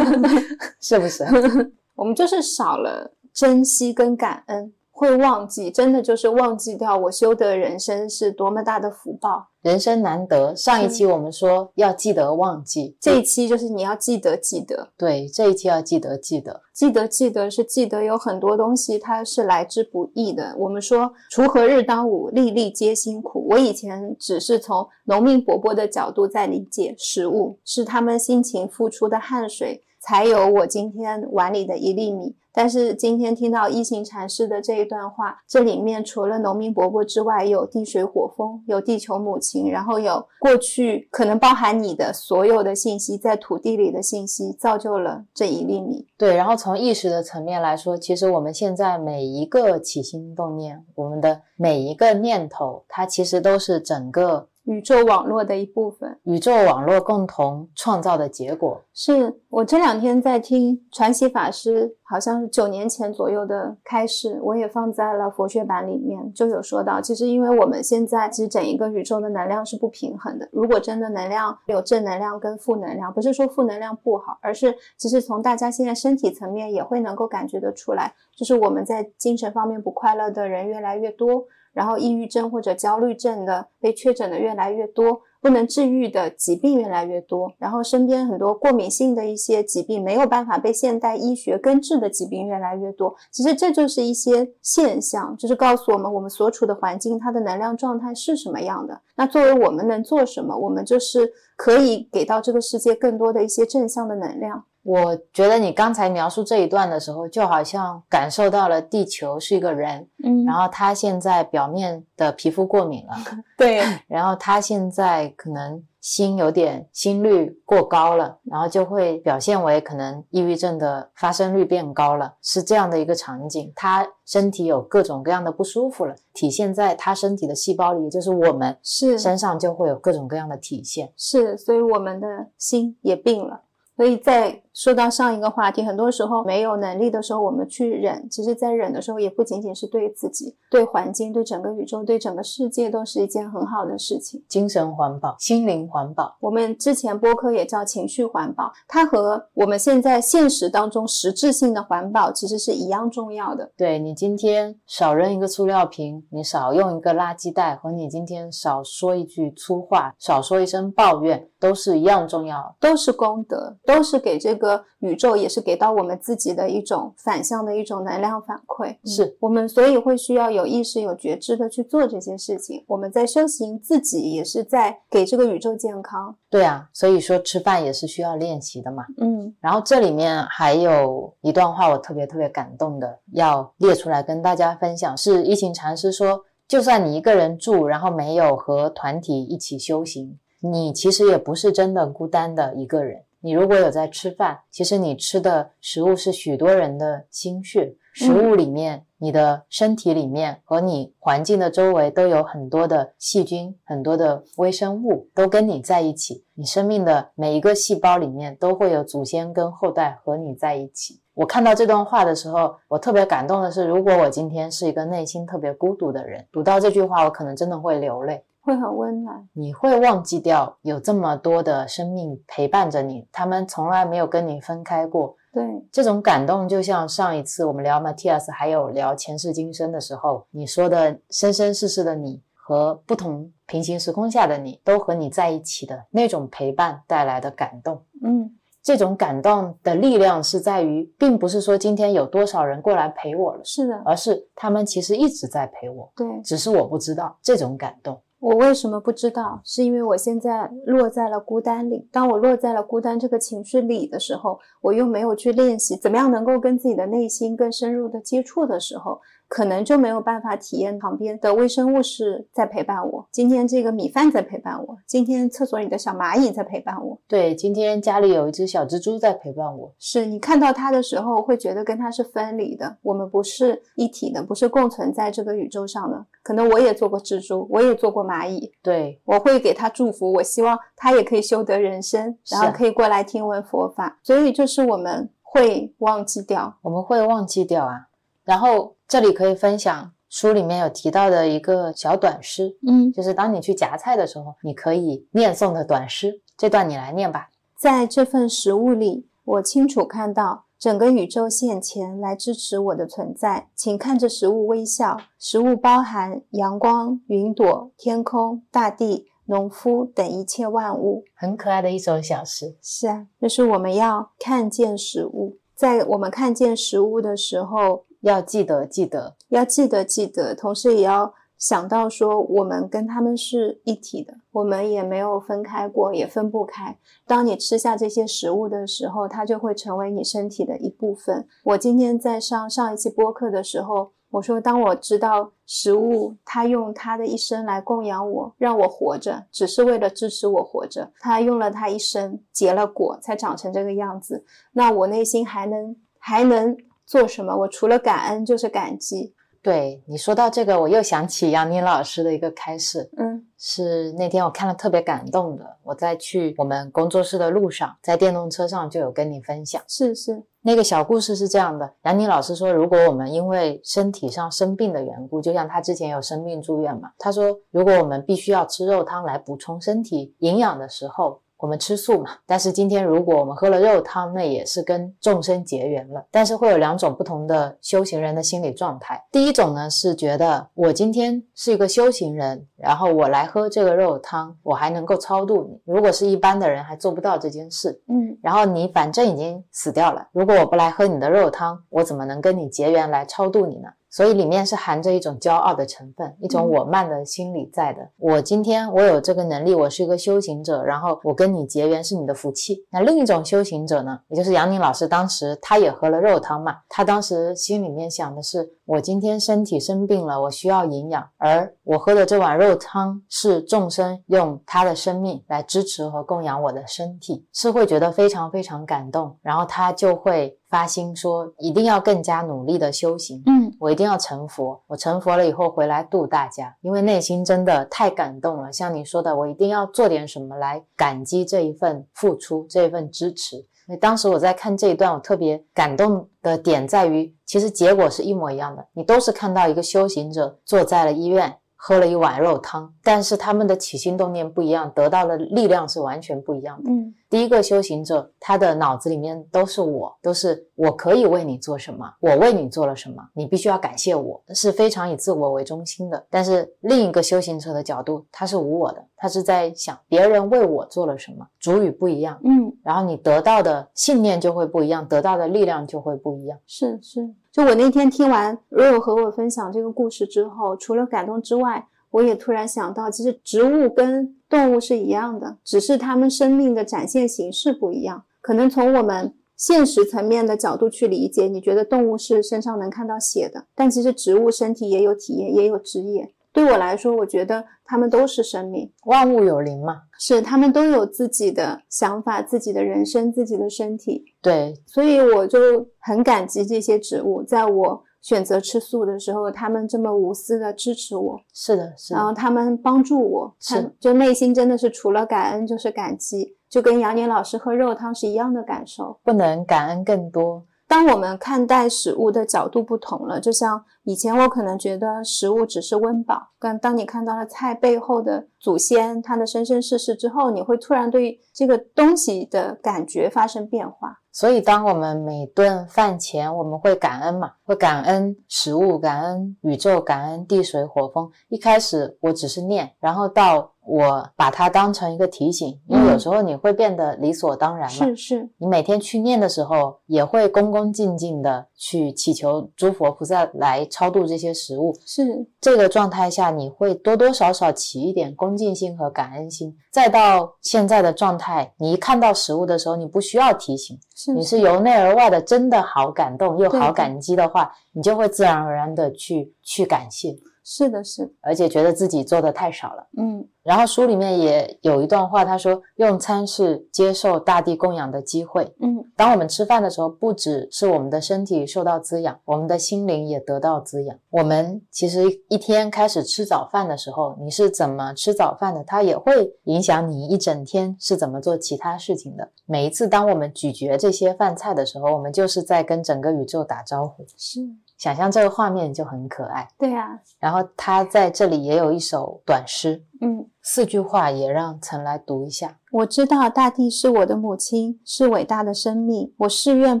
[0.80, 1.24] 是不是？
[1.96, 9.48] 我们就是少了珍惜跟感恩，会忘记，真的就是忘记掉我修得人生是多么大的福报。
[9.62, 20.54] 人生难得，上一期我们说要记得忘记，这一期就是你要记得记得，对这一期要记得记得，记得记得是记得有很多东西它是来之不易的。
[20.58, 23.46] 我们说锄禾日当午，粒粒皆辛苦。
[23.50, 32.34] 我以前只是从农民伯伯的角度在理解食物，是他们辛勤付出的汗水，才有我今天碗里的一粒米。
[32.52, 46.06] 但是今天听到一行禅师的这一段话，这里面除了农民伯伯之外，有地水火风，有地球母亲，然后有过去可能包含你的所有的信息，在土地里的信息，造就了这一粒米。
[46.16, 46.36] 对。
[46.36, 56.16] 然后从意识的层面来说，其实我们现在每一个起心动念，我们的每一个念头，它其实都是整个宇宙网络的一部分。
[56.22, 58.80] 宇宙网络共同创造的结果。
[58.94, 70.48] 是我这两天在听传奇法师，好像是九年前左右的开示，我也放在了佛学版里面，就有说到，其实因为我们现在其实整一个宇宙的能量是不平衡的。
[70.52, 85.22] 如果真的能量有正能量跟负能量，不是说负能量不好，而是其实从大家现在身体层面也会能够感觉得出来，就是我们在精神方面不快乐的人越来越多，然后抑郁症或者焦虑症的被确诊的越来越多。
[85.42, 93.16] 不能治愈的疾病越来越多，然后身边很多过敏性的一些疾病没有办法被现代医学根治的疾病越来越多。
[93.30, 99.00] 其实这就是一些现象，就是告诉我们我们所处的环境它的能量状态是什么样的。
[99.16, 104.64] 那作为我们能做什么，我们就是可以给到这个世界更多的一些正向的能量。
[104.82, 113.14] 我觉得你刚才描述这一段的时候，就好像感受到了地球是一个人，嗯然后他现在表面的皮肤过敏了，
[113.58, 123.70] 对， 然后他现在可能心有点心率过高了，然后就会表现为可能抑郁症的发生率变高了，是这样的一个场景。
[123.76, 131.12] 他身体有各种各样的不舒服了，体现在他身体的细胞里，也就是我们是身上就会有各种各样的体现。
[131.18, 132.26] 是，所以我们的
[132.56, 133.60] 心也病了。
[133.96, 144.42] 所以在说到上一个话题，很多时候没有能力的时候，我们去忍，其实，在忍的时候，也不仅仅是对自己、对环境、对整个宇宙、对整个世界，都是一件很好的事情。
[144.48, 153.70] 精神环保、心灵环保，我们之前播客也叫情绪环保，它和我们现在现实当中实质性的环保其实是一样重要的。
[153.76, 162.74] 对你今天少扔一个塑料瓶，你少用一个垃圾袋，和你今天少说一句粗话，少说一声抱怨，都是一样重要。
[162.80, 164.69] 都是功德，都是给这个
[165.00, 168.96] 宇宙，也是给到我们自己的一种反向的一种能量反馈。
[169.04, 172.84] 是嗯我们所以会需要有意识、有觉知的去做这些事情。
[172.86, 176.34] 我们在修行自己，也是在给这个宇宙健康。
[176.50, 179.04] 对啊，所以说吃饭也是需要练习的嘛。
[179.18, 185.16] 嗯然后这里面还有一段话，我特别特别感动的，要列出来跟大家分享。
[185.16, 193.22] 是一行禅师说，就算你一个人住，然后没有和团体一起修行，你其实也不是真的孤单的一个人。
[193.42, 206.44] 你如果有在吃饭，其实你吃的食物是许多人的心血，食物里面、你的身体里面和你环境的周围都有很多的细菌、很多的微生物都跟你在一起。
[206.54, 211.20] 你生命的每一个细胞里面都会有祖先跟后代和你在一起。
[211.32, 218.44] 我看到这段话的时候，我特别感动的是，如果我今天是一个内心特别孤独的人，读到这句话，我可能真的会流泪。
[218.70, 219.48] 会很温暖。
[219.52, 225.36] 你会忘记掉有这么多的生命陪伴着你，他们从来没有跟你分开过。
[225.52, 238.00] 对，这种感动，就像上一次我们聊 Matthias 还有聊前世今生的时候，你说的生生世世的你和不同平行时空下的你都和你在一起的那种陪伴带来的感动。
[238.22, 238.48] 嗯，
[238.80, 246.40] 这种感动的力量是在于，并不是说今天有多少人过来陪我了，是的，而是他们其实一直在陪我，对。
[246.44, 248.22] 只是我不知道这种感动。
[248.40, 249.60] 我为什么不知道？
[249.64, 252.08] 是因为我现在落在了孤单里。
[252.10, 259.20] 当我落在了孤单这个情绪里的时候，我又没有去练习怎么样能够跟自己的内心更深入的接触的时候，
[259.50, 267.18] 可能就没有办法体验旁边的微生物是在陪伴我，今天这个米饭在陪伴我，今天厕所里的小蚂蚁在陪伴我。
[267.26, 269.92] 对，今天家里有一只小蜘蛛在陪伴我。
[269.98, 276.24] 是你看到它的时候，会觉得跟它是分离的，我们不是一体的，不是共存在这个宇宙上的。
[276.44, 284.20] 可能我也做过蜘蛛，我也做过蚂蚁，对，我会给他祝福，我希望他也可以修得人生，然后可以过来听闻佛法。
[284.22, 288.06] 所以就是我们会忘记掉，我们会忘记掉啊。
[288.44, 296.40] 然后这里可以分享书里面有提到的一个小短诗，嗯，就是当你去夹菜的时候，你可以念诵的短诗。
[296.56, 297.48] 这段你来念吧。
[297.76, 303.66] 在这份食物里，我清楚看到整个宇宙现前来支持我的存在。
[303.74, 311.24] 请看着食物微笑，食物包含阳光、云朵、天空、大地、农夫等一切万物。
[311.34, 312.76] 很可爱的一首小诗。
[312.80, 326.96] 是啊，就是我们要看见食物，在我们看见食物的时候，要记得记得，要记得记得，同时也要想到说，我们跟他们是一体的，我们也没有分开过，也分不开。
[327.26, 331.46] 当你吃下这些食物的时候，它就会成为你身体的一部分。
[331.64, 344.44] 我今天在上上一期播客的时候，我说，当我知道食物它用它的一生来供养我，让我活着，只是为了支持我活着，它用了它一生结了果，才长成这个样子。
[344.72, 346.76] 那我内心还能还能
[347.10, 347.56] 做什么？
[347.56, 349.34] 我除了感恩就是感激。
[349.60, 355.76] 对你说到这个，我又想起杨宁老师的一个开示，嗯是那天我看了特别感动的。
[355.82, 359.82] 我在去我们工作室的路上，在电动车上就有跟你分享。
[359.88, 372.30] 是是，那个小故事是这样的：杨宁老师说，如果我们因为身体上生病的缘故，就像他之前有生病住院嘛，他说，如果我们必须要吃肉汤来补充身体营养的时候，我们吃素嘛。
[372.46, 376.26] 但是今天如果我们喝了肉汤，那也是跟众生结缘了。
[376.30, 379.22] 但是会有两种不同的修行人的心理状态。
[379.30, 385.80] 第一种呢是觉得我今天是一个修行人，然后我来喝这个肉汤，我还能够超度你。
[385.84, 388.02] 如果是一般的人，还做不到这件事。
[388.08, 393.88] 嗯然后你反正已经死掉了，如果我不来喝你的肉汤，我怎么能跟你结缘来超度你呢？
[394.10, 398.10] 所以里面是含着一种骄傲的成分，一种我慢的心理在的。
[398.18, 402.84] 我今天我有这个能力，我是一个修行者，然后我跟你结缘是你的福气。
[402.90, 423.40] 那另一种修行者呢，也就是杨宁老师，当时他也喝了肉汤嘛，他当时心里面想的是，我今天身体生病了，我需要营养，而我喝的这碗肉汤是众生用他的生命来支持和供养我的身体，是会觉得非常非常感动，然后他就会发心说，一定要更加努力的修行。
[423.46, 428.72] 嗯我一定要成佛，我成佛了以后回来度大家，因为内心真的太感动了。
[428.72, 433.64] 像你说的，我一定要做点什么来感激这一份付出，这一份支持。
[433.96, 441.56] 当时我在看这一段，我特别感动的点在于，其实结果是一模一样的，你都是看到一个修行者坐在了医院。
[441.82, 446.90] 喝了一碗肉汤，但是他们的起心动念不一样，得到的力量是完全不一样的。
[446.90, 456.26] 嗯第一个修行者，他的脑子里面都是我，都是我可以为你做什么，我为你做了什么，你必须要感谢我，是非常以自我为中心的。
[456.28, 466.58] 但是另一个修行者的角度，他是无我的，他是在想别人为我做了什么，主语不一样，嗯，然后你得到的信念就会不一样，得到的力量就会不一样。
[466.66, 467.32] 是是。
[467.52, 478.24] 就我那天听完 Rio 和我分享这个故事之后，除了感动之外，我也突然想到，其实植物跟动物是一样的，只是它们生命的展现形式不一样。
[478.42, 486.34] 可能从我们现实层面的角度去理解，你觉得动物是身上能看到血的，但其实植物身体也有体液，也有汁液。
[486.52, 494.24] 对我来说，我觉得它们都是生命，万物有灵嘛，是它们都有自己的想法、自己的人生、自己的身体。
[494.42, 509.18] 对，所以我就很感激这些植物，在我选择吃素的时候，他们这么无私的支持我，是的，是然后，他们帮助我，是就内心真的是除了感恩就是感激，就跟杨年老师喝肉汤是一样的感受。
[509.24, 524.18] 不能感恩更多，当我们看待食物的角度不同了，就像以前我可能觉得食物只是温饱，但当你看到了菜背后的祖先它的生生世世之后，你会突然对这个东西的感觉发生变化。
[524.32, 531.30] 所以，当我们每顿饭前，我们会感恩嘛，会感恩食物，感恩宇宙，感恩地水火风。
[531.48, 538.06] 一开始我只是念，然后到我把它当成一个提醒，因为有时候你会变得理所当然嘛。
[538.06, 544.96] 是是，你每天去念的时候，也会恭恭敬敬的去祈求诸佛菩萨来超度这些食物。
[545.04, 549.76] 是这个状态下，你会多多少少起一点恭敬心和感恩心。
[549.90, 560.38] 再到现在的状态，你一看到食物的时候，你不需要提醒，是你是由内而外的，真的好感动又好感激的话，你就会自然而然的去去感谢，
[560.72, 563.04] 是的，是的，而且觉得自己做的太少了。
[563.18, 568.72] 嗯，然后书里面也有一段话，他说：“用餐是接受大地供养的机会。
[568.80, 574.16] 嗯，当我们吃饭的时候，不只是我们的身体受到滋养，我们的心灵也得到滋养。
[574.30, 582.48] 我们其实一天开始吃早饭的时候，你是怎么吃早饭的，它也会影响你一整天是怎么做其他事情的。
[582.64, 587.26] 每一次当我们咀嚼这些饭菜的时候，我们就是在跟整个宇宙打招呼。
[587.36, 587.58] 是，
[588.00, 589.68] 想象这个画面就很可爱。
[589.78, 593.46] 对啊，然后他在这里也有一首短诗，嗯。
[593.62, 595.76] 四句话也让岑来读一下。
[595.92, 599.34] 我知道大地是我的母亲，是伟大的生命。
[599.40, 600.00] 我誓愿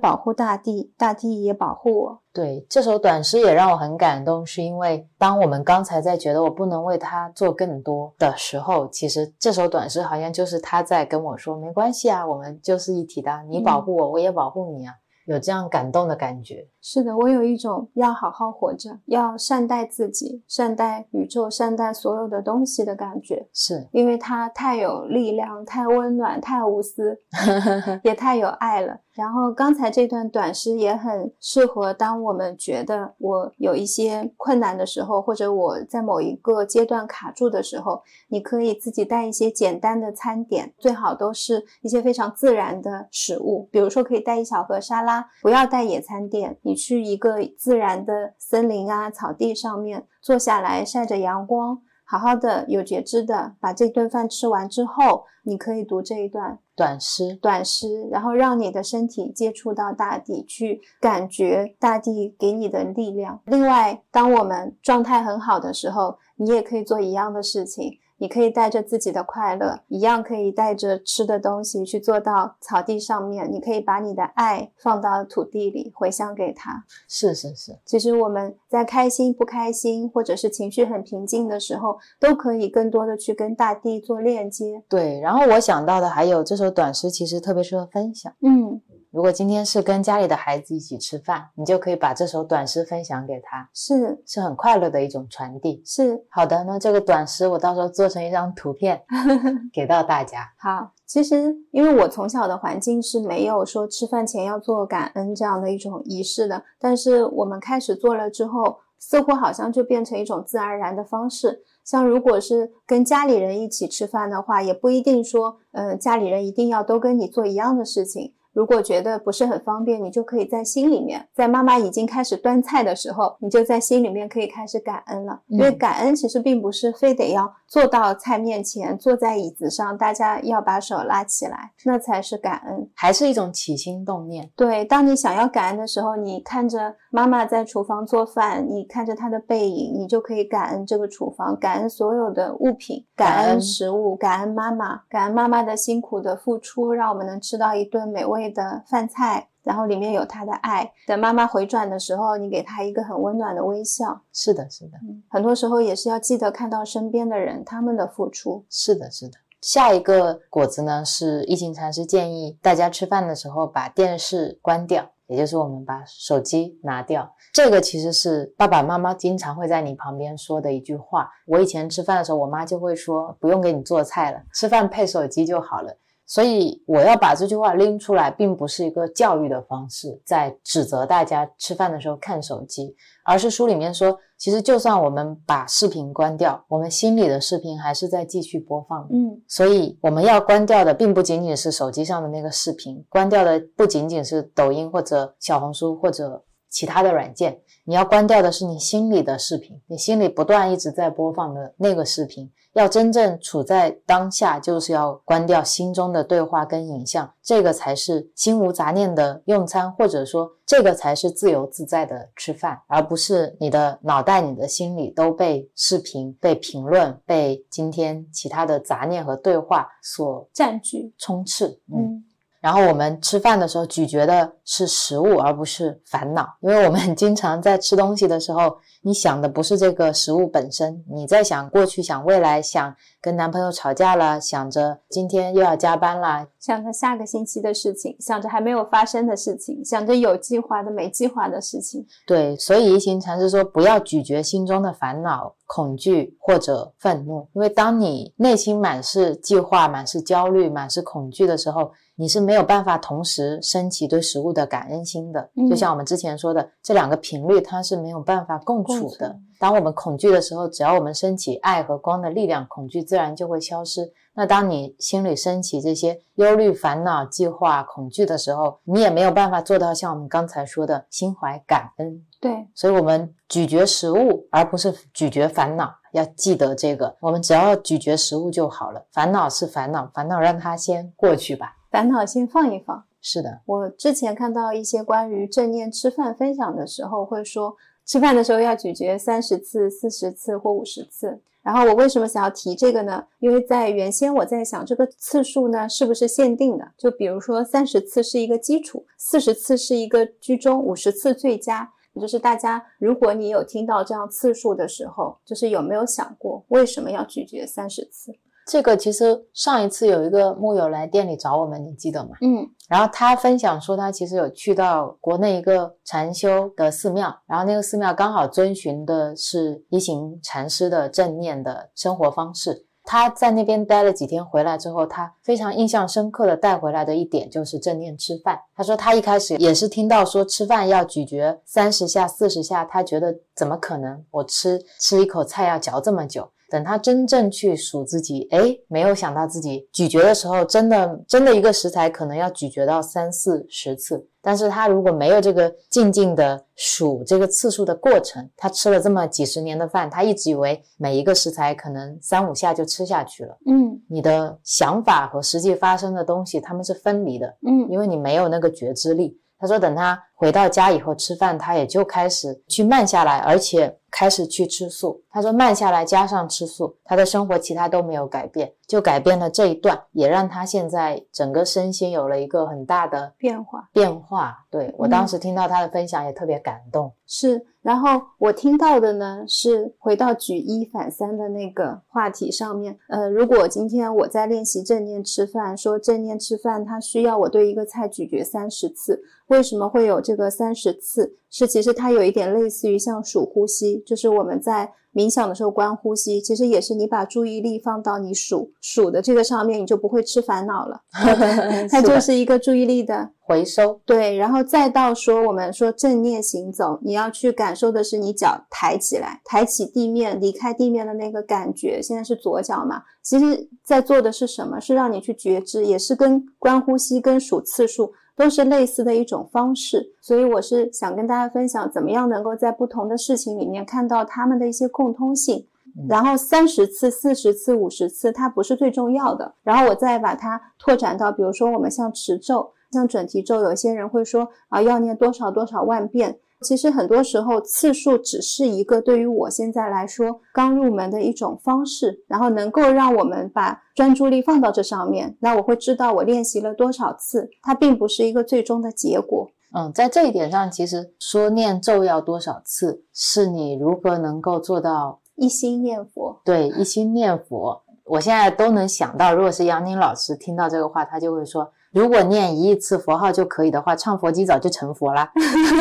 [0.00, 2.22] 保护大地，大地也保护我。
[2.32, 14.94] 对这首短诗也让我很感动，是因为当我们刚才在觉得我不能为他做更多的时候，其实这首短诗好像就是他在跟我说，没关系啊，我们就是一体的啊，你保护我，我也保护你啊，
[15.26, 16.66] 有这样感动的感觉。
[16.82, 23.48] 是的，我有一种要好好活着，要善待自己，善待宇宙，善待所有的东西的感觉。
[23.52, 27.18] 是，因为它太有力量，太温暖，太无私，
[28.02, 29.00] 也太有爱了。
[29.12, 51.82] 然后刚才这段短诗也很适合，当我们觉得我有一些困难的时候，或者我在某一个阶段卡住的时候，你可以自己带一些简单的餐点，最好都是一些非常自然的食物，比如说可以带一小盒沙拉，不要带野餐垫，你去一个自然的森林啊、草地上面坐下来晒着阳光。
[52.04, 63.40] 好好的、有觉知的把这顿饭吃完之后，你可以读这一段短诗，短诗，然后让你的身体接触到大地，去感觉大地给你的力量。
[63.46, 67.98] 另外，当我们状态很好的时候，你也可以做一样的事情。
[68.20, 73.50] 你可以带着自己的快乐，一样可以带着吃的东西去做到草地上面。
[73.50, 76.84] 你可以把你的爱放到土地里，回向给他。
[77.08, 84.84] 是是是，其实我们在开心、不开心，或者是情绪很平静的时候，都可以更多的去跟大地做链接。
[84.86, 85.18] 对。
[85.20, 88.30] 然后我想到的还有这首短诗，其实特别适合分享。
[88.42, 95.82] 嗯，如果今天是跟家里的孩子一起吃饭，你就可以把这首短诗分享给他，是是很快乐的一种传递。
[95.84, 99.02] 是，好的，那这个短诗我到时候做成一张图片
[99.72, 100.52] 给到大家。
[100.56, 100.92] 好。
[101.04, 111.64] 其实，因为我从小的环境是没有说吃饭前要做感恩这样的一种仪式的，但是我们开始做了之后，似乎好像就变成一种自然而然的方式。
[111.82, 118.32] 像如果是跟家里人一起吃饭的话，也不一定说，呃，家里人一定要都跟你做一样的事情。
[118.52, 125.40] 如果觉得不是很方便，你就可以在心里面，在妈妈已经开始端菜的时候，你就在心里面可以开始感恩了。
[125.46, 132.90] 因为嗯感恩其实并不是非得要坐到菜面前，坐在椅子上，大家要把手拉起来，那才是感恩。
[132.94, 134.50] 还是一种起心动念。
[134.56, 150.92] 对，当你想要感恩的时候，你看着妈妈在厨房做饭，你看着她的背影，你就可以感恩这个厨房，感恩所有的物品，感恩食物，感恩妈妈，感恩妈妈的辛苦的付出，让我们能吃到一顿美味的饭菜，然后里面有她的爱。
[151.08, 154.22] 等妈妈回转的时候，你给她一个很温暖的微笑。
[154.32, 158.64] 是的，是的，嗯，很多时候也是要记得看到身边的人他们的付出。
[158.70, 159.34] 是的，是的。
[159.60, 167.32] 下一个果子呢，是一行禅师建议大家吃饭的时候把电视关掉，也就是我们把手机拿掉。
[167.52, 171.30] 这个其实是爸爸妈妈经常会在你旁边说的一句话。
[171.46, 175.96] 我以前吃饭的时候，我妈就会说：“不用给你做菜了，吃饭配手机就好了。”
[176.30, 189.08] 所以我要把这句话拎出来，并不是一个教育的方式，在指责大家吃饭的时候看手机，而是书里面说，其实就算我们把视频关掉，我们心里的视频还是在继续播放的。
[189.12, 202.50] 嗯，所以我们要关掉的，并不仅仅是手机上的那个视频，关掉的不仅仅是抖音或者小红书或者其他的软件，你要关掉的是你心里的视频，你心里不断一直在播放的那个视频。
[202.74, 221.80] 要真正处在当下，就是要关掉心中的对话跟影像，这个才是心无杂念的用餐，或者说这个才是自由自在的吃饭，而不是你的脑袋、你的心里都被视频、被评论、被今天其他的杂念和对话所占据，充斥。
[221.92, 222.24] 嗯。
[222.60, 242.06] 然后我们吃饭的时候咀嚼的是食物，而不是烦恼，因为我们 经常在吃东西的时候，你想的不是这个食物本身，你在想过去、想未来、想跟男朋友吵架了，想着今天又要加班啦，想着下个星期的事情，想着还没有发生的事情，想着有计划的、没计划的事情。
[242.26, 251.90] 对，所以一行禅师说，不要咀嚼心中的烦恼、恐惧或者愤怒，因为当你内心满是计划、满是焦虑、满是恐惧的时候，
[252.20, 255.48] 你是没有办法同时升起对食物的感恩心的。
[255.56, 259.34] 嗯就像我们之前说的，这两个频率它是没有办法共共处的。
[259.58, 264.12] 当我们恐惧的时候，只要我们升起爱和光的力量，恐惧自然就会消失。
[264.34, 272.22] 那当你心里升起这些忧虑、烦恼、计划、恐惧的时候，你也没有办法做到像我们刚才说的心怀感恩。
[272.38, 275.90] 对，所以，我们咀嚼食物，而不是咀嚼烦恼。
[276.12, 279.06] 要记得这个，我们只要咀嚼食物就好了。
[279.10, 281.76] 烦恼是烦恼，烦恼让它先过去吧。
[281.90, 283.04] 烦恼先放一放。
[283.20, 287.76] 是的，我之前看到一些关于正念吃饭分享的时候，会说
[288.06, 291.40] 吃饭的时候要咀嚼三十次、四十次或五十次。
[291.62, 293.26] 然后我为什么想要提这个呢？
[293.38, 296.92] 因为在原先我在想这个次数呢是不是限定的？
[296.96, 301.92] 就比如说三十次是一个基础，四十次是一个居中，五十次最佳。
[302.20, 308.34] 就是大家，如果你有听到这样次数的时候，就是有没有想过为什么要咀嚼三十次？
[308.70, 312.36] 这个其实上一次有一个木友来店里找我们，你记得吗？
[312.40, 322.86] 嗯然后他分享说，他其实有去到国内一个禅修的寺庙，然后那个寺庙刚好遵循的是一行禅师的正念的生活方式。
[323.02, 328.60] 他在那边待了几天，回来之后，他非常印象深刻的带回来的一点就是正念吃饭。
[328.76, 334.24] 他说他一开始也是听到说吃饭要咀嚼三十下、四十下，他觉得怎么可能？
[334.30, 336.48] 我吃吃一口菜要嚼这么久。
[336.70, 344.26] 等他真正去数自己，哎，没有想到自己咀嚼的时候，真的真的一个食材可能要咀嚼到三四十次。
[344.42, 353.58] 但是他如果没有这个静静的数这个次数的过程，他吃了这么几十年的饭，他一直以为每一个食材可能三五下就吃下去了。
[353.66, 359.36] 嗯你的想法和实际发生的东西，他们是分离的，嗯因为你没有那个觉知力。
[359.58, 365.22] 他说，等他回到家以后吃饭，他也就开始去慢下来，而且开始去吃素。
[365.30, 373.88] 他说，慢下来加上吃素，他的生活其他都没有改变，就改变了这一段，也让他现在整个身心有了一个很大的变化。
[373.92, 374.66] 变化。
[374.70, 377.12] 对我嗯当时听到他的分享也特别感动。
[377.26, 382.98] 是，然后我听到的呢是回到举一反三的那个话题上面。
[383.08, 391.36] 呃，如果今天我在练习正念吃饭，说正念吃饭它需要我对一个菜咀嚼三十次，为什么会有这个三十次？
[391.50, 401.00] 是其实它有一点类似于像数呼吸，就是我们在冥想的时候观呼吸，其实也是你把注意力放到你数数的这个上面，你就不会吃烦恼了。
[401.90, 412.00] 它就是一个注意力的回收，对，然后再到说我们说正念行走，你要去感受的是你脚抬起来，抬起地面，离开地面的那个感觉。
[412.00, 414.78] 现在是左脚嘛，其实在做的是什么？
[414.78, 420.14] 是让你去觉知，也是跟观呼吸、跟数次数都是类似的一种方式。
[420.18, 425.66] 所以我是想跟大家分享，怎么样能够在不同的事情里面看到他们的一些共通性。
[426.08, 429.52] 然后三十次、四十次、五十次，它不是最重要的。
[429.62, 436.38] 然后我再把它拓展到，比如说我们像持咒，像准提咒，有些人会说啊，要念多少多少万遍。
[436.62, 445.36] 其实很多时候次数只是一个对于我现在来说刚入门的一种方式，然后能够让我们把专注力放到这上面。
[445.40, 449.50] 那我会知道我练习了多少次，它并不是一个最终的结果。
[449.72, 457.82] 嗯，在这一点上，其实说念咒要多少次，是你如何能够做到一心念佛，对一心念佛。
[458.04, 465.30] 我现在都能想到，如果是杨宁老师听到这个话，他就会说，如果念一亿次佛号就可以的话，唱佛机早就成佛啦。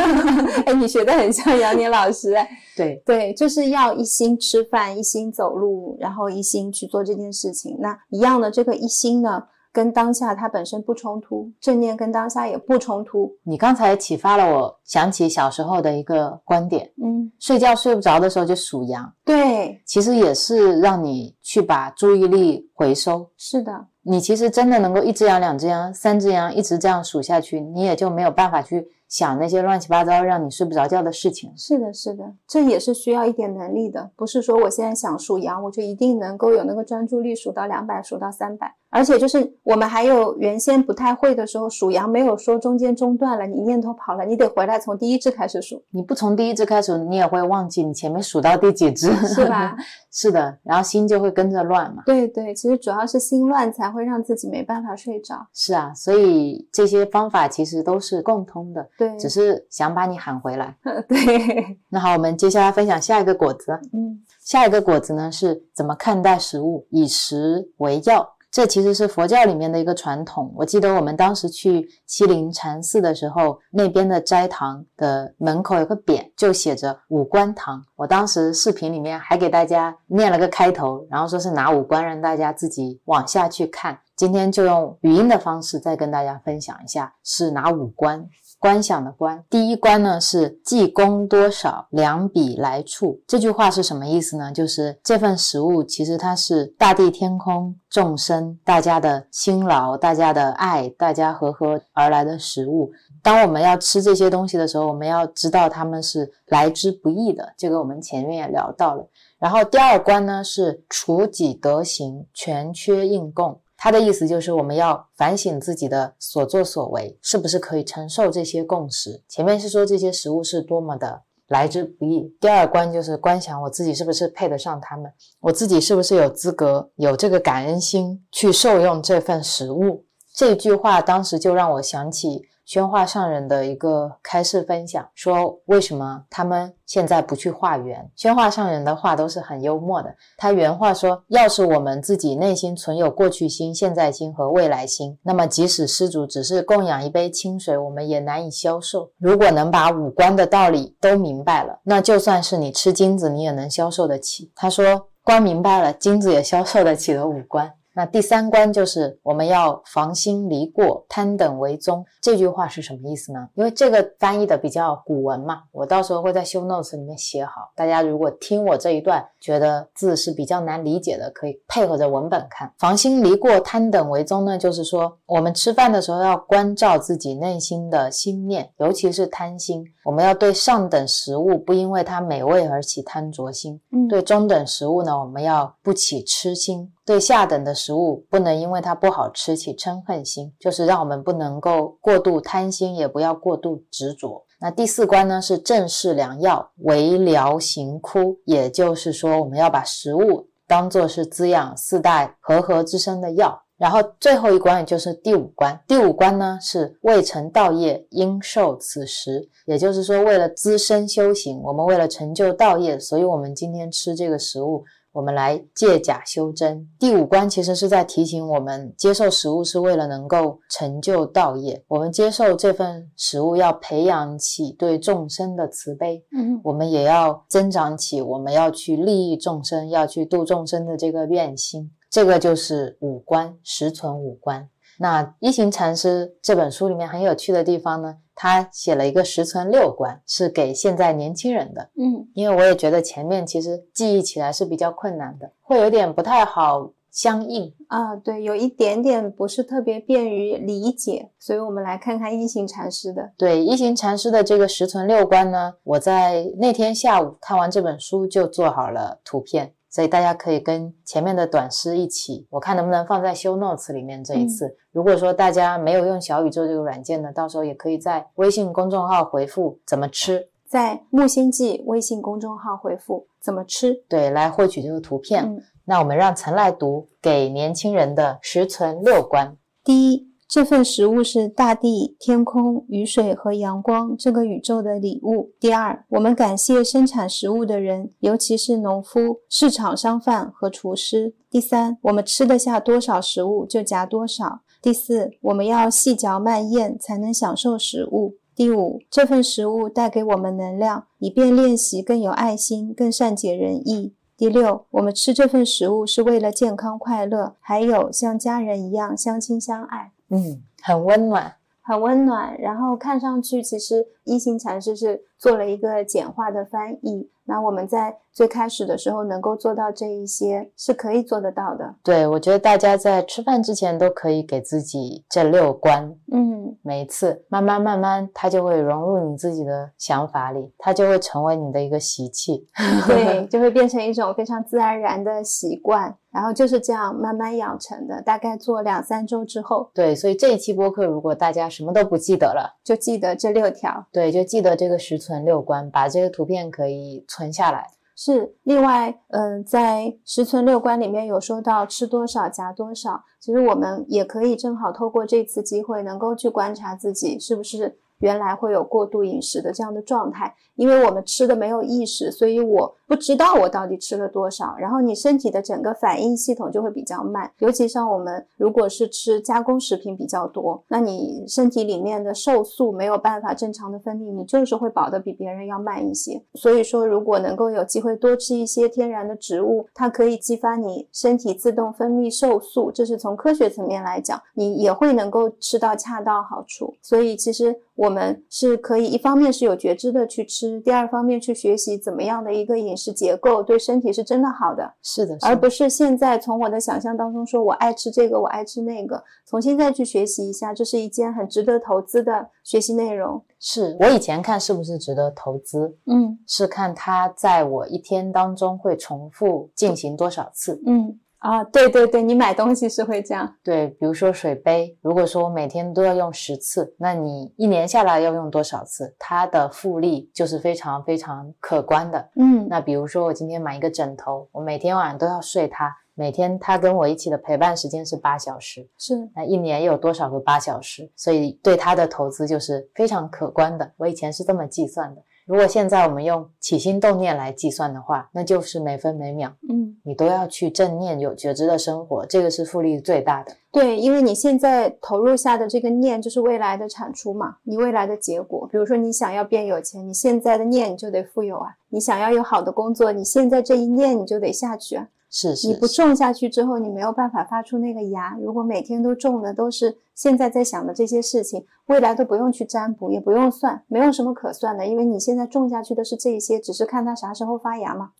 [0.66, 2.49] 哎，你学的很像杨宁老师哎。
[2.76, 7.78] 对，对，就是要一心吃饭，一心走路，然后一心去做这件事情。
[7.80, 13.32] 那一样的，这个一心呢，跟当下它本身不冲突，正念跟当下也不冲突。
[13.43, 23.30] 你刚才启发了我，想起小时候的一个观点：嗯，睡觉睡不着的时候就数羊，对，其实也是让你去把注意力回收。
[23.38, 23.72] 是的，
[24.10, 31.53] 你其实真的能够一只羊、两只羊、三只羊一直这样数下去，你也就没有办法去想那些乱七八糟让你睡不着觉的事情。
[31.55, 38.74] 是的，是的，这也是需要一点能力的，不是说我现在想数羊，我就一定能够有那个专注力数到两百，数到三百。
[38.90, 49.76] 而且就是我们还有原先不太会的时候，数羊没有说中间中断了，你念头跑了，你得回来从第一只开始数，你不从第一只开始，你也会忘记你前面数到第几只，是吧？
[50.12, 52.02] 是的，然后心就会跟着乱嘛。
[52.06, 55.36] 对对，其实主要是心乱才会让自己没办法睡着。
[55.54, 60.76] 是啊，所以这些方法其实都是共通的，对，只是想把你喊回来。
[61.08, 63.80] 对，那好，我们接下来分享下一个果子。
[63.94, 66.88] 嗯下一个果子呢是怎么看待食物？
[66.90, 70.52] 以食为药，这其实是佛教里面的一个传统。
[70.56, 77.84] 我记得我们当时去西林禅寺的时候，那边的斋堂的门口有个匾，就写着五官堂。
[77.95, 84.00] 我当时视频里面还给大家念了个开头，然后说是哪五官，让大家自己往下去看。
[84.16, 88.28] 今天就用语音的方式再跟大家分享一下是哪五官。
[88.60, 93.22] 观想的观，第一关呢是计功多少，量比来处。
[93.26, 94.51] 这句话是什么意思呢？
[94.51, 102.91] 就是这份食物其实它是大地天空众生大家的辛劳、大家的爱、大家和合而来的食物。
[103.24, 107.53] 当我们要吃这些东西的时候，我们要知道它们是来之不易的。
[107.57, 109.07] 这个我们前面也聊到了。
[109.39, 113.62] 然后第二关呢是处己德行，全缺应供。
[113.82, 119.23] 他的意思就是我们要反省自己的所作所为，是不是可以承受这些共识。
[119.30, 125.09] 前面是说这些食物是多么的来之不易，第二关就是观想我自己是不是配得上他们，
[125.39, 130.03] 我自己是不是有资格有这个感恩心去受用这份食物。
[130.36, 138.07] 这句话当时就让我想起宣化上人的一个开示分享，说为什么他们现在不去化缘？
[138.15, 140.13] 宣化上人的话都是很幽默的。
[140.38, 149.09] 他原话说：“要是我们自己内心存有过去心、现在心和未来心，那么即使施主只是供养一杯清水，我们也难以消受。
[149.17, 162.06] 如果能把五官的道理都明白了，那就算是你吃金子，你也能消受得起。”他说：“光明白了，金子也消受得起了五官。”那第三关就是我们要防心离过，贪等为宗。
[162.22, 163.50] 这句话是什么意思呢？
[163.56, 167.72] 因为这个翻译的比较古文嘛，我到时候会在修 notes 里面写好。
[167.76, 172.72] 大家如果听我这一段觉得字是比较难理解的，可以配合着文本看。
[172.78, 179.84] 防心离过，贪等为宗呢，就是说我们吃饭的时候要关照自己内心的心念，尤其是贪心。
[180.10, 194.43] 我们要对上等食物不因为它美味而起贪着心，嗯，对中等食物呢，我们要不起痴心；对下等的食物，不能因为它不好吃起嗔恨心，就是让我们不能够过度贪心，也不要过度执着。
[194.60, 203.62] 那第四关呢是正视良药，为疗行枯，也就是说，我们要把食物当做是滋养四大和合之身的药。
[203.80, 209.49] 然后最后一关也就是第五关，第五关呢是未成道业，应受此食。
[209.65, 216.89] 也就是说，为了资身修行，我们为了成就道业，所以我们今天吃这个食物，我们来借假修真。
[216.99, 221.82] 第五关其实是在提醒我们，接受食物是为了能够成就道业。
[221.88, 231.91] 我们接受这份食物，要培养起对众生的慈悲，嗯我们也要增长起我们要去利益众生、要去度众生的这个愿心。
[232.10, 234.70] 这个就是五官，实存五官。
[235.01, 241.89] 那一行禅师这本书里面很有趣的地方呢，他写了一个十存六观，是给现在年轻人的。
[241.97, 247.74] 嗯因为我也觉得前面其实记忆起来是比较困难的，会有点不太好相应。
[247.88, 253.32] 啊，对，有一点点不是特别便于理解，所以我们来看看一行禅师的。
[253.38, 264.24] 对一行禅师的这个十存六观呢，我在那天下午看完这本书就做好了图片，所以大家可以跟前面的短诗一起，我看能不能放在 show notes 里面。
[264.24, 275.18] 这一次，如果说大家没有用小宇宙这个软件呢，到时候也可以在微信公众号回复怎么吃，在木星记微信公众号回复“怎么吃对，来获取这个图”。
[275.20, 275.44] 片。
[275.44, 279.58] 嗯，那我们让陈来读给年轻人的十存六观。
[279.84, 285.52] 第一，这份食物是大地、天空、雨水和阳光这个宇宙的礼物。
[285.60, 291.36] 第二，我们感谢生产食物的人，尤其是农夫、市场商贩和厨师。
[291.52, 294.62] 第三，我们吃得下多少食物就夹多少。
[294.82, 298.38] 第四，我们要细嚼慢咽才能享受食物。
[298.56, 304.16] 第五，这份食物带给我们能量，以便练习更有爱心、更善解人意。
[304.36, 311.55] 第六，我们吃这份食物是为了健康快乐，还有像家人一样相亲相爱，嗯，很温暖。
[311.82, 312.55] 很温暖。
[312.59, 317.32] 然后看上去其实一行禅师是做了一个简化的翻译。
[317.46, 321.96] 那我们在最开始的时候能够做到这一些，是可以做得到的。
[322.04, 332.68] 对，我觉得大家在吃饭之前都可以给自己这六关，嗯，每一次慢慢慢慢，它就会融入你自己的想法里，它就会成为你的一个习气。
[333.08, 338.22] 对，就会变成一种非常自然而然的习惯，然后就是这样慢慢养成的。
[338.22, 344.06] 大概做两三周之后，对，所以这一期播客，如果大家什么都不记得了，就记得这六条。
[344.12, 347.91] 对，就记得这个十存六关，把这个图片可以存下来。
[348.15, 376.39] 是，另外，嗯、在十存六关里面有说到吃多少夹多少，其实我们也可以正好透过这次机会，能够去观察自己是不是原来会有过度饮食的这样的状态，因为我们吃的没有意识，所以我不知道我到底吃了多少，然后你身体的整个反应系统就会比较慢，尤其像我们如果是吃加工食品比较多，那你身体里面的瘦素没有办法正常的分泌，你就是会饱得比别人要慢一些。
[376.53, 386.93] 所以说，如果能够有机会多吃一些天然的植物，它可以激发你身体自动分泌瘦素，这是从科学层面来讲，你也会能够吃到恰到好处。
[387.01, 394.93] 所以其实我们是可以一方面是有觉知的去吃，第二方面去学习怎么样的一个饮食结构对身体是真的好的。
[395.02, 403.41] 是的，是的而不是现在从我的想象当中说我爱吃这个，我爱吃那个，从现在去学习一下，这是一件很值得投资的学习内容。
[403.58, 410.82] 是我以前看是不是值得投资，嗯是看它在我一天当中会重复进行多少次。
[410.86, 413.56] 嗯啊，对对对，你买东西是会这样。
[413.64, 419.16] 对，比如说水杯，如果说我每天都要用十次，那你一年下来要用多少次？
[419.18, 422.30] 它的复利就是非常非常可观的。
[422.36, 431.10] 嗯那比如说我今天买一个枕头，我每天晚上都要睡它，每天它跟我一起的陪伴时间是八小时，是那一年有多少个八小时？
[431.16, 433.90] 所以对它的投资就是非常可观的。
[433.96, 435.22] 我以前是这么计算的。
[435.50, 439.97] 如果现在我们用起心动念来计算的话，那就是每分每秒嗯。
[440.04, 443.52] 你都要去正念、有觉知的生活，这个是复利最大的。
[443.72, 448.70] 对，因为你现在投入下的这个念就是未来的产出嘛，你未来的结果。
[448.72, 455.08] 比如说你想要变有钱，你现在的念你就得富有啊；你想要有好的工作，你现在这一念你就得下去啊。
[455.30, 458.36] 是是，你不种下去之后，你没有办法发出那个芽。
[458.41, 468.11] 如果每天都种的都是现在在想的这些事情，未来都不用去占卜，也不用算，没有什么可算的，因为你现在种下去的是这一些，只是看它啥时候发芽嘛，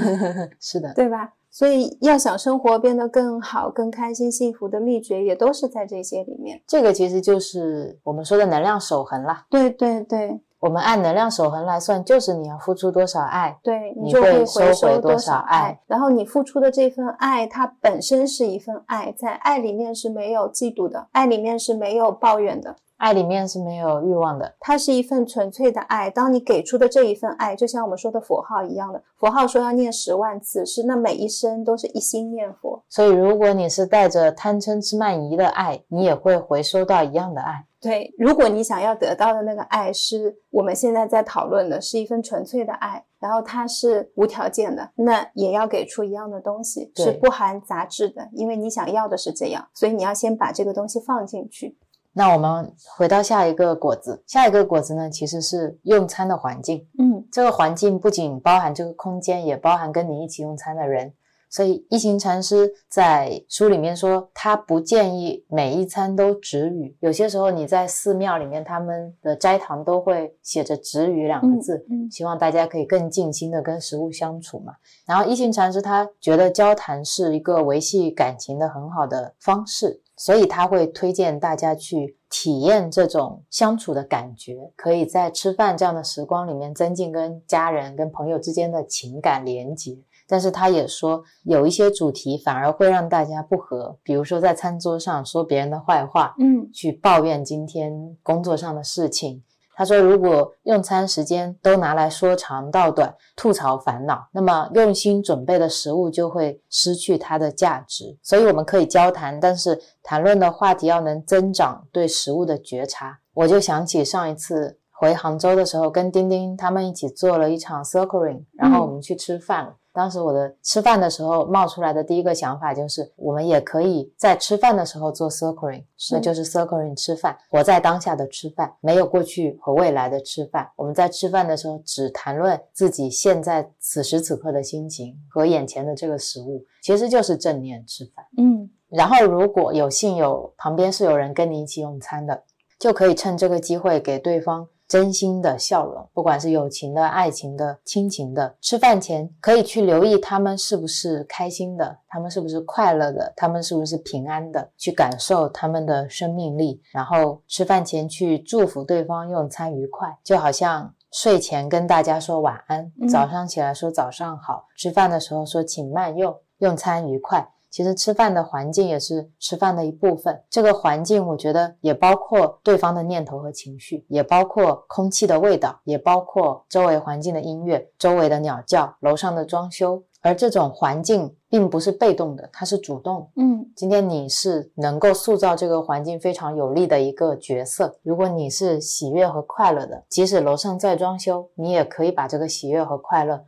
[0.58, 1.34] 是的，对吧？
[1.50, 6.60] 所以要想生活变得更好、更开心、幸福的秘诀，也都是在这些里面。
[6.66, 9.46] 这个其实就是我们说的能量守恒啦。
[9.48, 22.76] 对对对我们按能量守恒来算，就是你要付出多少爱，对，你就会回收回多少爱，然后你付出的这份爱，它本身是一份爱，在爱里面是没有嫉妒的，爱里面是没有抱怨的。
[22.96, 24.54] 爱里面是没有欲望的。
[24.60, 26.10] 它是一份纯粹的爱。
[26.10, 32.82] 当你给出的这一份爱，就像我们说的佛号一样的，佛号说要念十万次，是那每一声都是一心念佛。
[32.88, 37.66] 所以，如果你是带着贪嗔痴慢疑的爱，你也会回收到一样的爱。
[37.80, 51.76] 对，如果你想要得到的那个爱，是我们现在在讨论的，是一份纯粹的爱，然后它是无条件的，那也要给出一样的东西，是不含杂质的，因为你想要的是这样，所以你要先把这个东西放进去。
[52.16, 56.86] 那我们回到下一个果子，下一个果子呢，其实是用餐的环境。
[56.98, 61.12] 嗯这个环境不仅包含这个空间，也包含跟你一起用餐的人。
[61.50, 66.96] 所以一行禅师在书里面说，他不建议每一餐都止语。
[66.98, 74.72] 有些时候你在寺庙里面，他们的斋堂都会写着“止语”两个字，嗯希望大家可以更静心的跟食物相处嘛。
[75.06, 89.98] 然后一行禅师他觉得交谈是一个维系感情的很好的方式，所以他会推荐大家去体验这种相处的感觉，可以在吃饭这样的时光里面增进跟家人、跟朋友之间的情感连结。
[90.26, 99.42] 但是他也说，有一些主题反而会让大家不和，比如说在餐桌上说别人的坏话，嗯去抱怨今天工作上的事情。
[99.76, 108.16] 他说，如果用餐时间都拿来说长道短、吐槽烦恼，那么用心准备的食物就会失去它的价值。
[108.22, 113.18] 所以我们可以交谈，但是谈论的话题要能增长对食物的觉察。
[113.34, 119.74] 我就想起上一次回杭州的时候，跟丁丁他们一起做了一场 circling，然后我们去吃饭了。
[119.94, 130.68] 当时我的吃饭的时候冒出来的第一个想法就是，我们也可以在吃饭的时候做 circling，那就是 circling 吃饭，活在当下的吃饭，没有过去和未来的吃饭。
[130.74, 138.26] 我们在吃饭的时候只谈论自己现在此时此刻的心情和眼前的这个食物，其实就是正念吃饭。
[138.36, 142.42] 嗯然后如果有幸有旁边是有人跟你一起用餐的，
[142.78, 148.54] 就可以趁这个机会给对方真心的笑容，不管是友情的、爱情的、亲情的。
[148.60, 156.80] 吃饭前可以去留意他们是不是开心的，他们是不是快乐的，他们是不是平安的，去感受他们的生命力。
[156.92, 167.44] 然后吃饭前去祝福对方用餐愉快，就好像睡前跟大家说晚安，嗯早上起来说早上好，吃饭的时候说请慢用，用餐愉快。
[167.74, 170.40] 其实吃饭的环境也是吃饭的一部分。
[170.48, 180.00] 这个环境，我觉得也包括对方的念头和情绪，也包括空气的味道，也包括周围环境的音乐、周围的鸟叫、楼上的装修。
[180.20, 183.28] 而这种环境并不是被动的，它是主动。
[183.34, 187.96] 嗯今天你是能够塑造这个环境非常有利的一个角色。
[188.04, 193.44] 如果你是喜悦和快乐的，即使楼上在装修，你也可以把这个喜悦和快乐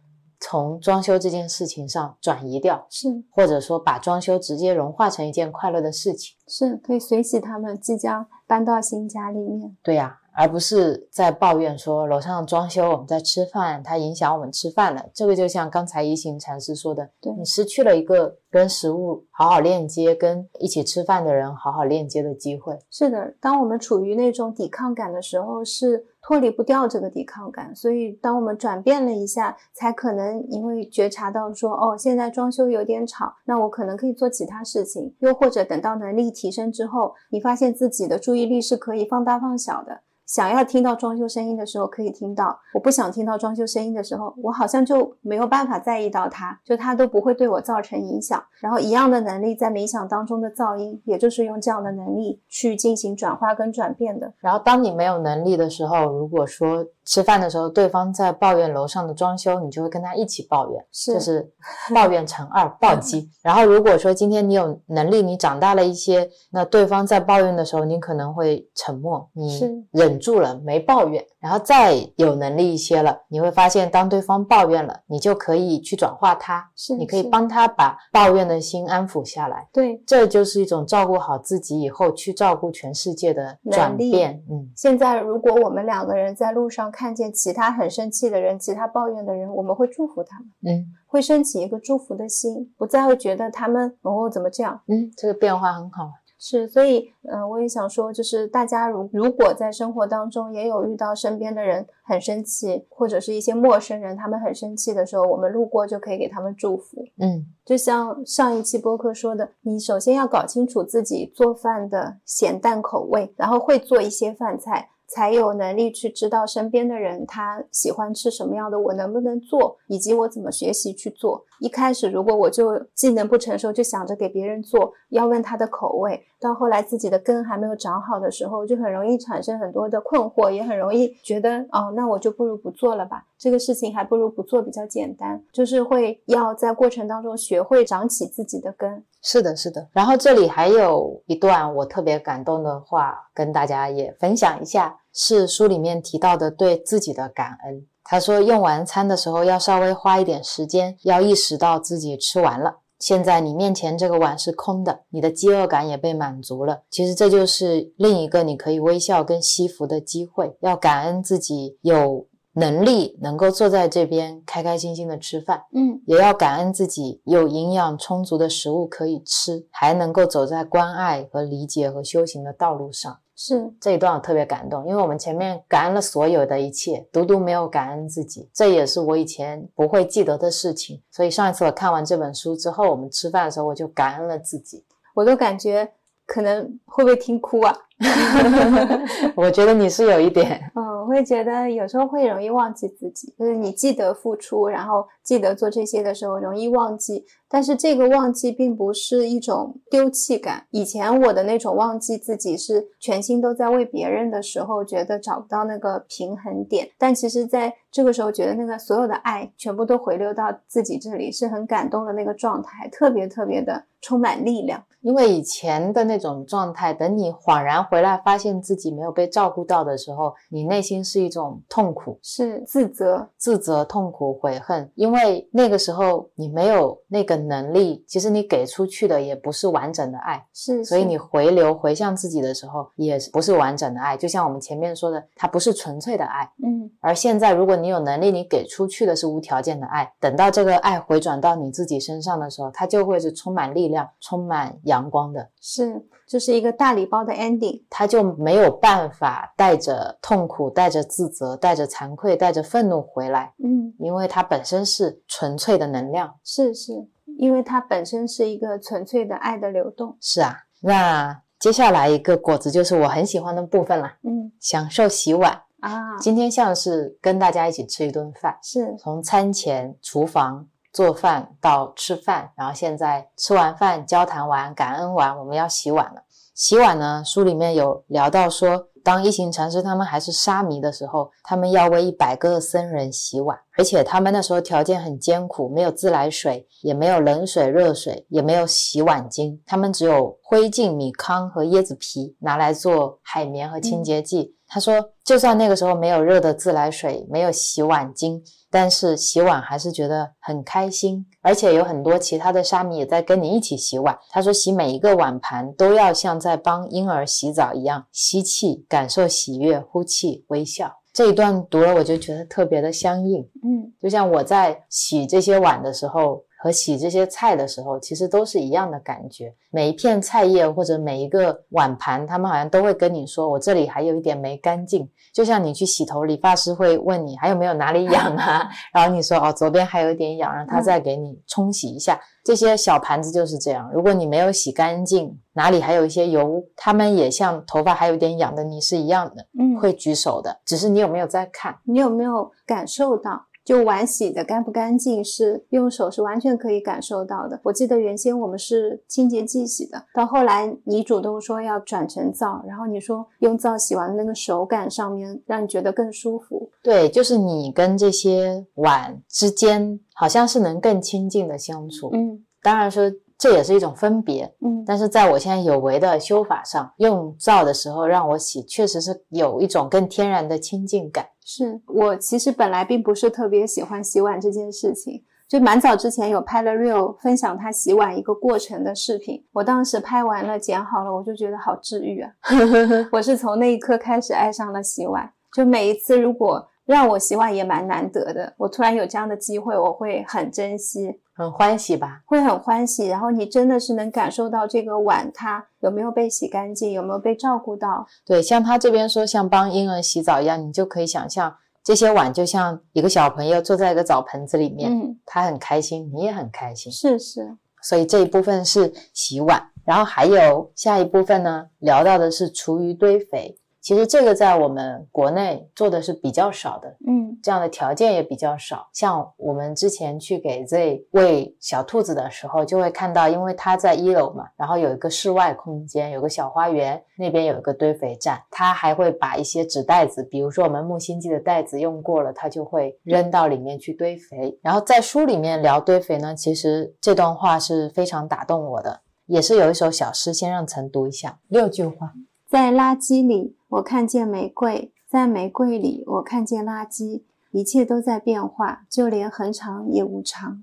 [0.49, 6.37] 从装修这件事情上转移掉，是或者说把装修直接融化成一件快乐的事情。
[6.47, 9.77] 是，可以随喜他们即将搬到新家里面。
[9.83, 15.05] 对呀、而不是在抱怨说楼上装修，我们在吃饭，它影响我们吃饭了。
[15.13, 22.79] 这个就像刚才一行禅师说的，对你失去了一个跟食物好好链接、跟一起吃饭的人好好链接的机会。
[22.89, 27.73] 是的，当我们处于那种抵抗感的时候，是脱离不掉这个抵抗感。
[27.75, 35.15] 所以，当我们转变了一下，才可能因为觉察到说，哦，现在装修有点吵，那我可能可以做其他事情。
[35.21, 40.03] 又或者等到能力提升之后，你发现自己的注意力是可以放大放小的。
[40.27, 48.43] 想要听到装修声音的时候可以听到，我不想听到装修声音的时候，我好像就没有办法在意到它，就它都不会对我造成影响。
[48.61, 54.33] 然后一样的能力在冥想当中的噪音，也就是用这样的能力去进行转化跟转变的。
[54.41, 61.53] 然后，当你没有能力的时候，如果说吃饭的时候对方在抱怨楼上的装修，你就会跟他一起抱怨，是就是
[61.95, 63.31] 抱怨乘二，暴击。
[63.43, 71.25] 然后，如果说今天你有能力，你长大了一些，那对方在抱怨的时候，你可能会沉默，你忍住了，没抱怨。
[71.47, 79.69] 然后再有能力一些了，你会发现，当对方抱怨了，你就可以去转化他，是你可以帮他把抱怨的心安抚下来。
[79.73, 80.03] 对。
[80.05, 84.43] 这就是一种照顾好自己以后去照顾全世界的转变。
[84.51, 94.81] 嗯，现在如果我们两个人在路上看见其他很生气的人、其他抱怨的人，我们会祝福他们，嗯会升起一个祝福的心，不再会觉得他们哦怎么这样。
[94.89, 96.11] 嗯，这个变化很好。
[96.49, 107.05] 是，所以，嗯、我也想说，就是大家如如果在生活当中也有遇到身边的人很生气，或者是一些陌生人他们很生气的时候，我们路过就可以给他们祝福。
[107.19, 121.45] 嗯就像上一期播客说的，你首先要搞清楚自己做饭的咸淡口味，然后会做一些饭菜，才有能力去知道身边的人他喜欢吃什么样的，我能不能做，以及我怎么学习去做。
[121.61, 133.25] 一开始如果我就技能不成熟，就想着给别人做，要问他的口味，到后来自己的根还没有长好的时候，就很容易产生很多的困惑，也很容易觉得哦，那我就不如不做了吧。
[133.39, 139.05] 这个事情还不如不做比较简单，就是会要在过程当中学会长起自己的根。
[139.29, 139.89] 是的，是的。
[139.91, 147.85] 然后这里还有一段我特别感动的话，跟大家也分享一下，是书里面提到的对自己的感恩。
[148.05, 152.77] 他说，用完餐的时候要稍微花一点时间，要意识到自己吃完了。
[153.01, 156.85] 现在你面前这个碗是空的，你的饥饿感也被满足了。
[156.89, 160.57] 其实这就是另一个你可以微笑跟惜福的机会。
[160.61, 173.19] 要感恩自己有能力能够坐在这边开开心心的吃饭，嗯，也要感恩自己有营养充足的食物可以吃，还能够走在关爱和理解和修行的道路上。
[173.39, 181.03] 是这一段我特别感动，因为我们前面感恩了所有的一切，独独没有感恩自己，这也是我以前不会记得的事情。
[181.11, 184.83] 所以上一次我看完这本书之后，我们吃饭的时候我就感恩了自己。
[185.13, 185.93] 我都感觉
[186.25, 187.77] 可能会不会听哭啊？
[189.35, 197.25] 我觉得你是有一点，嗯，我会觉得有时候会容易忘记自己，就是你记得付出，然后记得做这些的时候，容易忘记。
[197.49, 200.67] 但是这个忘记并不是一种丢弃感。
[200.73, 206.91] 以前我的那种忘记自己是全心都在为别人的时候，觉得找不到那个平衡点。
[206.99, 214.83] 但其实在这个时候，觉得那个所有的爱全部都回流到自己这里，是很感动的那个状态，特别特别的充满力量。
[215.03, 234.17] 因为以前的那种状态，等你恍然回来，发现自己没有被照顾到的时候，你内心是一种痛苦、是自责，自责、痛苦、悔恨，因为那个时候你没有那个能力，其实你给出去的也不是完整的爱，是，所以你回流回向自己的时候，也不是完整的爱。
[234.17, 236.51] 就像我们前面说的，它不是纯粹的爱。
[236.65, 245.49] 嗯而现在，如果你有能力，你给出去的是无条件的爱，等到这个爱回转到你自己身上的时候，它就会是充满力量、充满阳光的。
[245.69, 247.83] 是，就是一个大礼包的 ending。
[247.91, 256.33] 他就没有办法带着痛苦、带着自责、带着惭愧、带着愤怒回来，嗯，因为它本身是纯粹的能量。
[256.45, 256.93] 是是，
[257.37, 260.17] 因为它本身是一个纯粹的爱的流动。
[260.21, 265.63] 是啊，那接下来一个果子就是我很喜欢的部分啦，嗯享受洗碗。
[265.81, 276.23] 啊，今天像是跟大家一起吃一顿饭，是从餐前厨房做饭到吃饭，然后现在吃完饭交谈完感恩完，我们要洗碗了。
[276.55, 294.55] 洗碗呢，书里面有聊到说，当一行禅师他们还是沙弥的时候，他们要为一百个僧人洗碗，而且他们那时候条件很艰苦，没有自来水，也没有冷水、热水，也没有洗碗巾，他们只有灰烬、米糠和椰子皮拿来做海绵和清洁剂。
[294.69, 298.41] 他说，就算那个时候没有热的自来水，没有洗碗巾，
[298.71, 304.17] 但是洗碗还是觉得很开心，而且有很多其他的沙弥也在跟你一起洗碗。
[304.31, 310.93] 他说，洗每一个碗盘都要像在帮婴儿洗澡一样，吸气，感受喜悦，呼气，微笑。
[311.13, 313.41] 这一段读了，我就觉得特别的相应。
[313.65, 319.55] 嗯就像我在洗这些碗的时候和洗这些菜的时候，其实都是一样的感觉。
[319.71, 332.19] 每一片菜叶或者每一个碗盘，他们好像都会跟你说：“我这里还有一点没干净。”就像你去洗头，理发师会问你还有没有哪里痒啊， 然后你说：“哦，左边还有一点痒。”让他再给你冲洗一下。
[332.43, 341.77] 这些小盘子就是这样，如果你没有洗干净，哪里还有一些油，他们也像头发还有点痒的你是一样的，嗯，会举手的，只是你有没有在看？
[341.85, 343.47] 你有没有感受到？
[343.67, 347.59] 就碗洗的干不干净，是用手是完全可以感受到的。
[347.65, 356.71] 我记得原先我们是清洁剂洗的，到后来你主动说要转成皂，然后你说用皂洗完的那个手感上面让你觉得更舒服。
[356.81, 362.09] 对，就是你跟这些碗之间，好像是能更亲近的相处。
[362.13, 363.05] 嗯当然说
[363.39, 371.27] 这也是一种分别，嗯但是在我现在有为的修法上，用皂的时候让我洗，确实是有一种更天然的亲近感。
[371.49, 382.33] 是我其实本来并不是特别喜欢洗碗这件事情，就蛮早之前有拍了 real 分享他洗碗一个过程的视频，我当时拍完了剪好了，我就觉得好治愈啊！
[383.13, 392.23] 我是从那一刻开始爱上了洗碗，就每一次如果让我洗碗也蛮难得的，我突然有这样的机会，我会很珍惜，很欢喜吧？
[392.25, 393.09] 会很欢喜。
[393.09, 398.07] 然后你真的是能感受到这个碗它有没有被洗干净，有没有被照顾到。
[398.25, 406.93] 对，像他这边说像帮婴儿洗澡一样，你就可以想象这些碗就像一个小朋友坐在一个澡盆子里面，嗯，他很开心，你也很开心。
[406.93, 413.59] 是是，所以这一部分是洗碗，然后还有下一部分呢，聊到的是厨余堆肥。
[413.87, 418.89] 其实这个在我们国内做的是比较少的，嗯这样的条件也比较少。
[418.93, 434.59] 像我们之前去给 Z 喂小兔子的时候，就会看到，因为它在一楼嘛，然后有一个室外空间，有个小花园，那边有一个堆肥站，它还会把一些纸袋子，比如说我们木星记的袋子用过了，它就会扔到里面去堆肥。
[434.63, 442.15] 然后在书里面聊堆肥呢，其实这段话是非常打动我的，也是有一首小诗，先让陈读一下，六句话。
[442.49, 447.23] 在垃圾里，我看见玫瑰；在玫瑰里，我看见垃圾。
[447.53, 450.63] 一切都在变化，就连恒常也无常。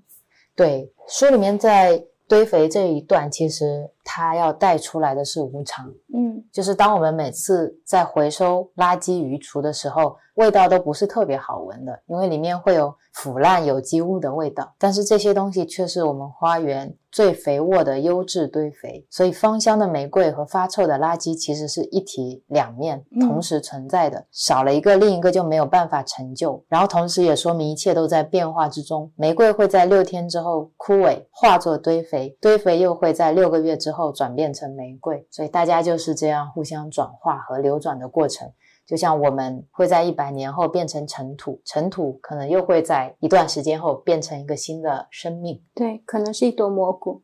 [0.54, 14.74] 对，书里面在堆肥这一段，其实它要带出来的是无常，嗯就是当我们每次在回收垃圾余厨的时候，味道都不是特别好闻的，因为里面会有腐烂有机物的味道。
[14.78, 26.64] 但是这些东西却是我们花园最肥沃的优质堆肥，所以芳香的玫瑰和发臭的垃圾其实是一体两面嗯同时存在的，少了一个，另一个就没有办法成就。
[26.68, 38.50] 然后同时也说明一切都在变化之中，玫瑰会在六天之后枯萎，化作堆肥，堆肥又会在六个月之后转变成玫瑰，所以大家就是这样互相转化和流转的过程。
[38.86, 45.62] 就像我们会在一百年后变成尘土，尘土可能又会在一段时间后变成一个新的生命。
[45.74, 47.22] 对，可能是一朵蘑菇。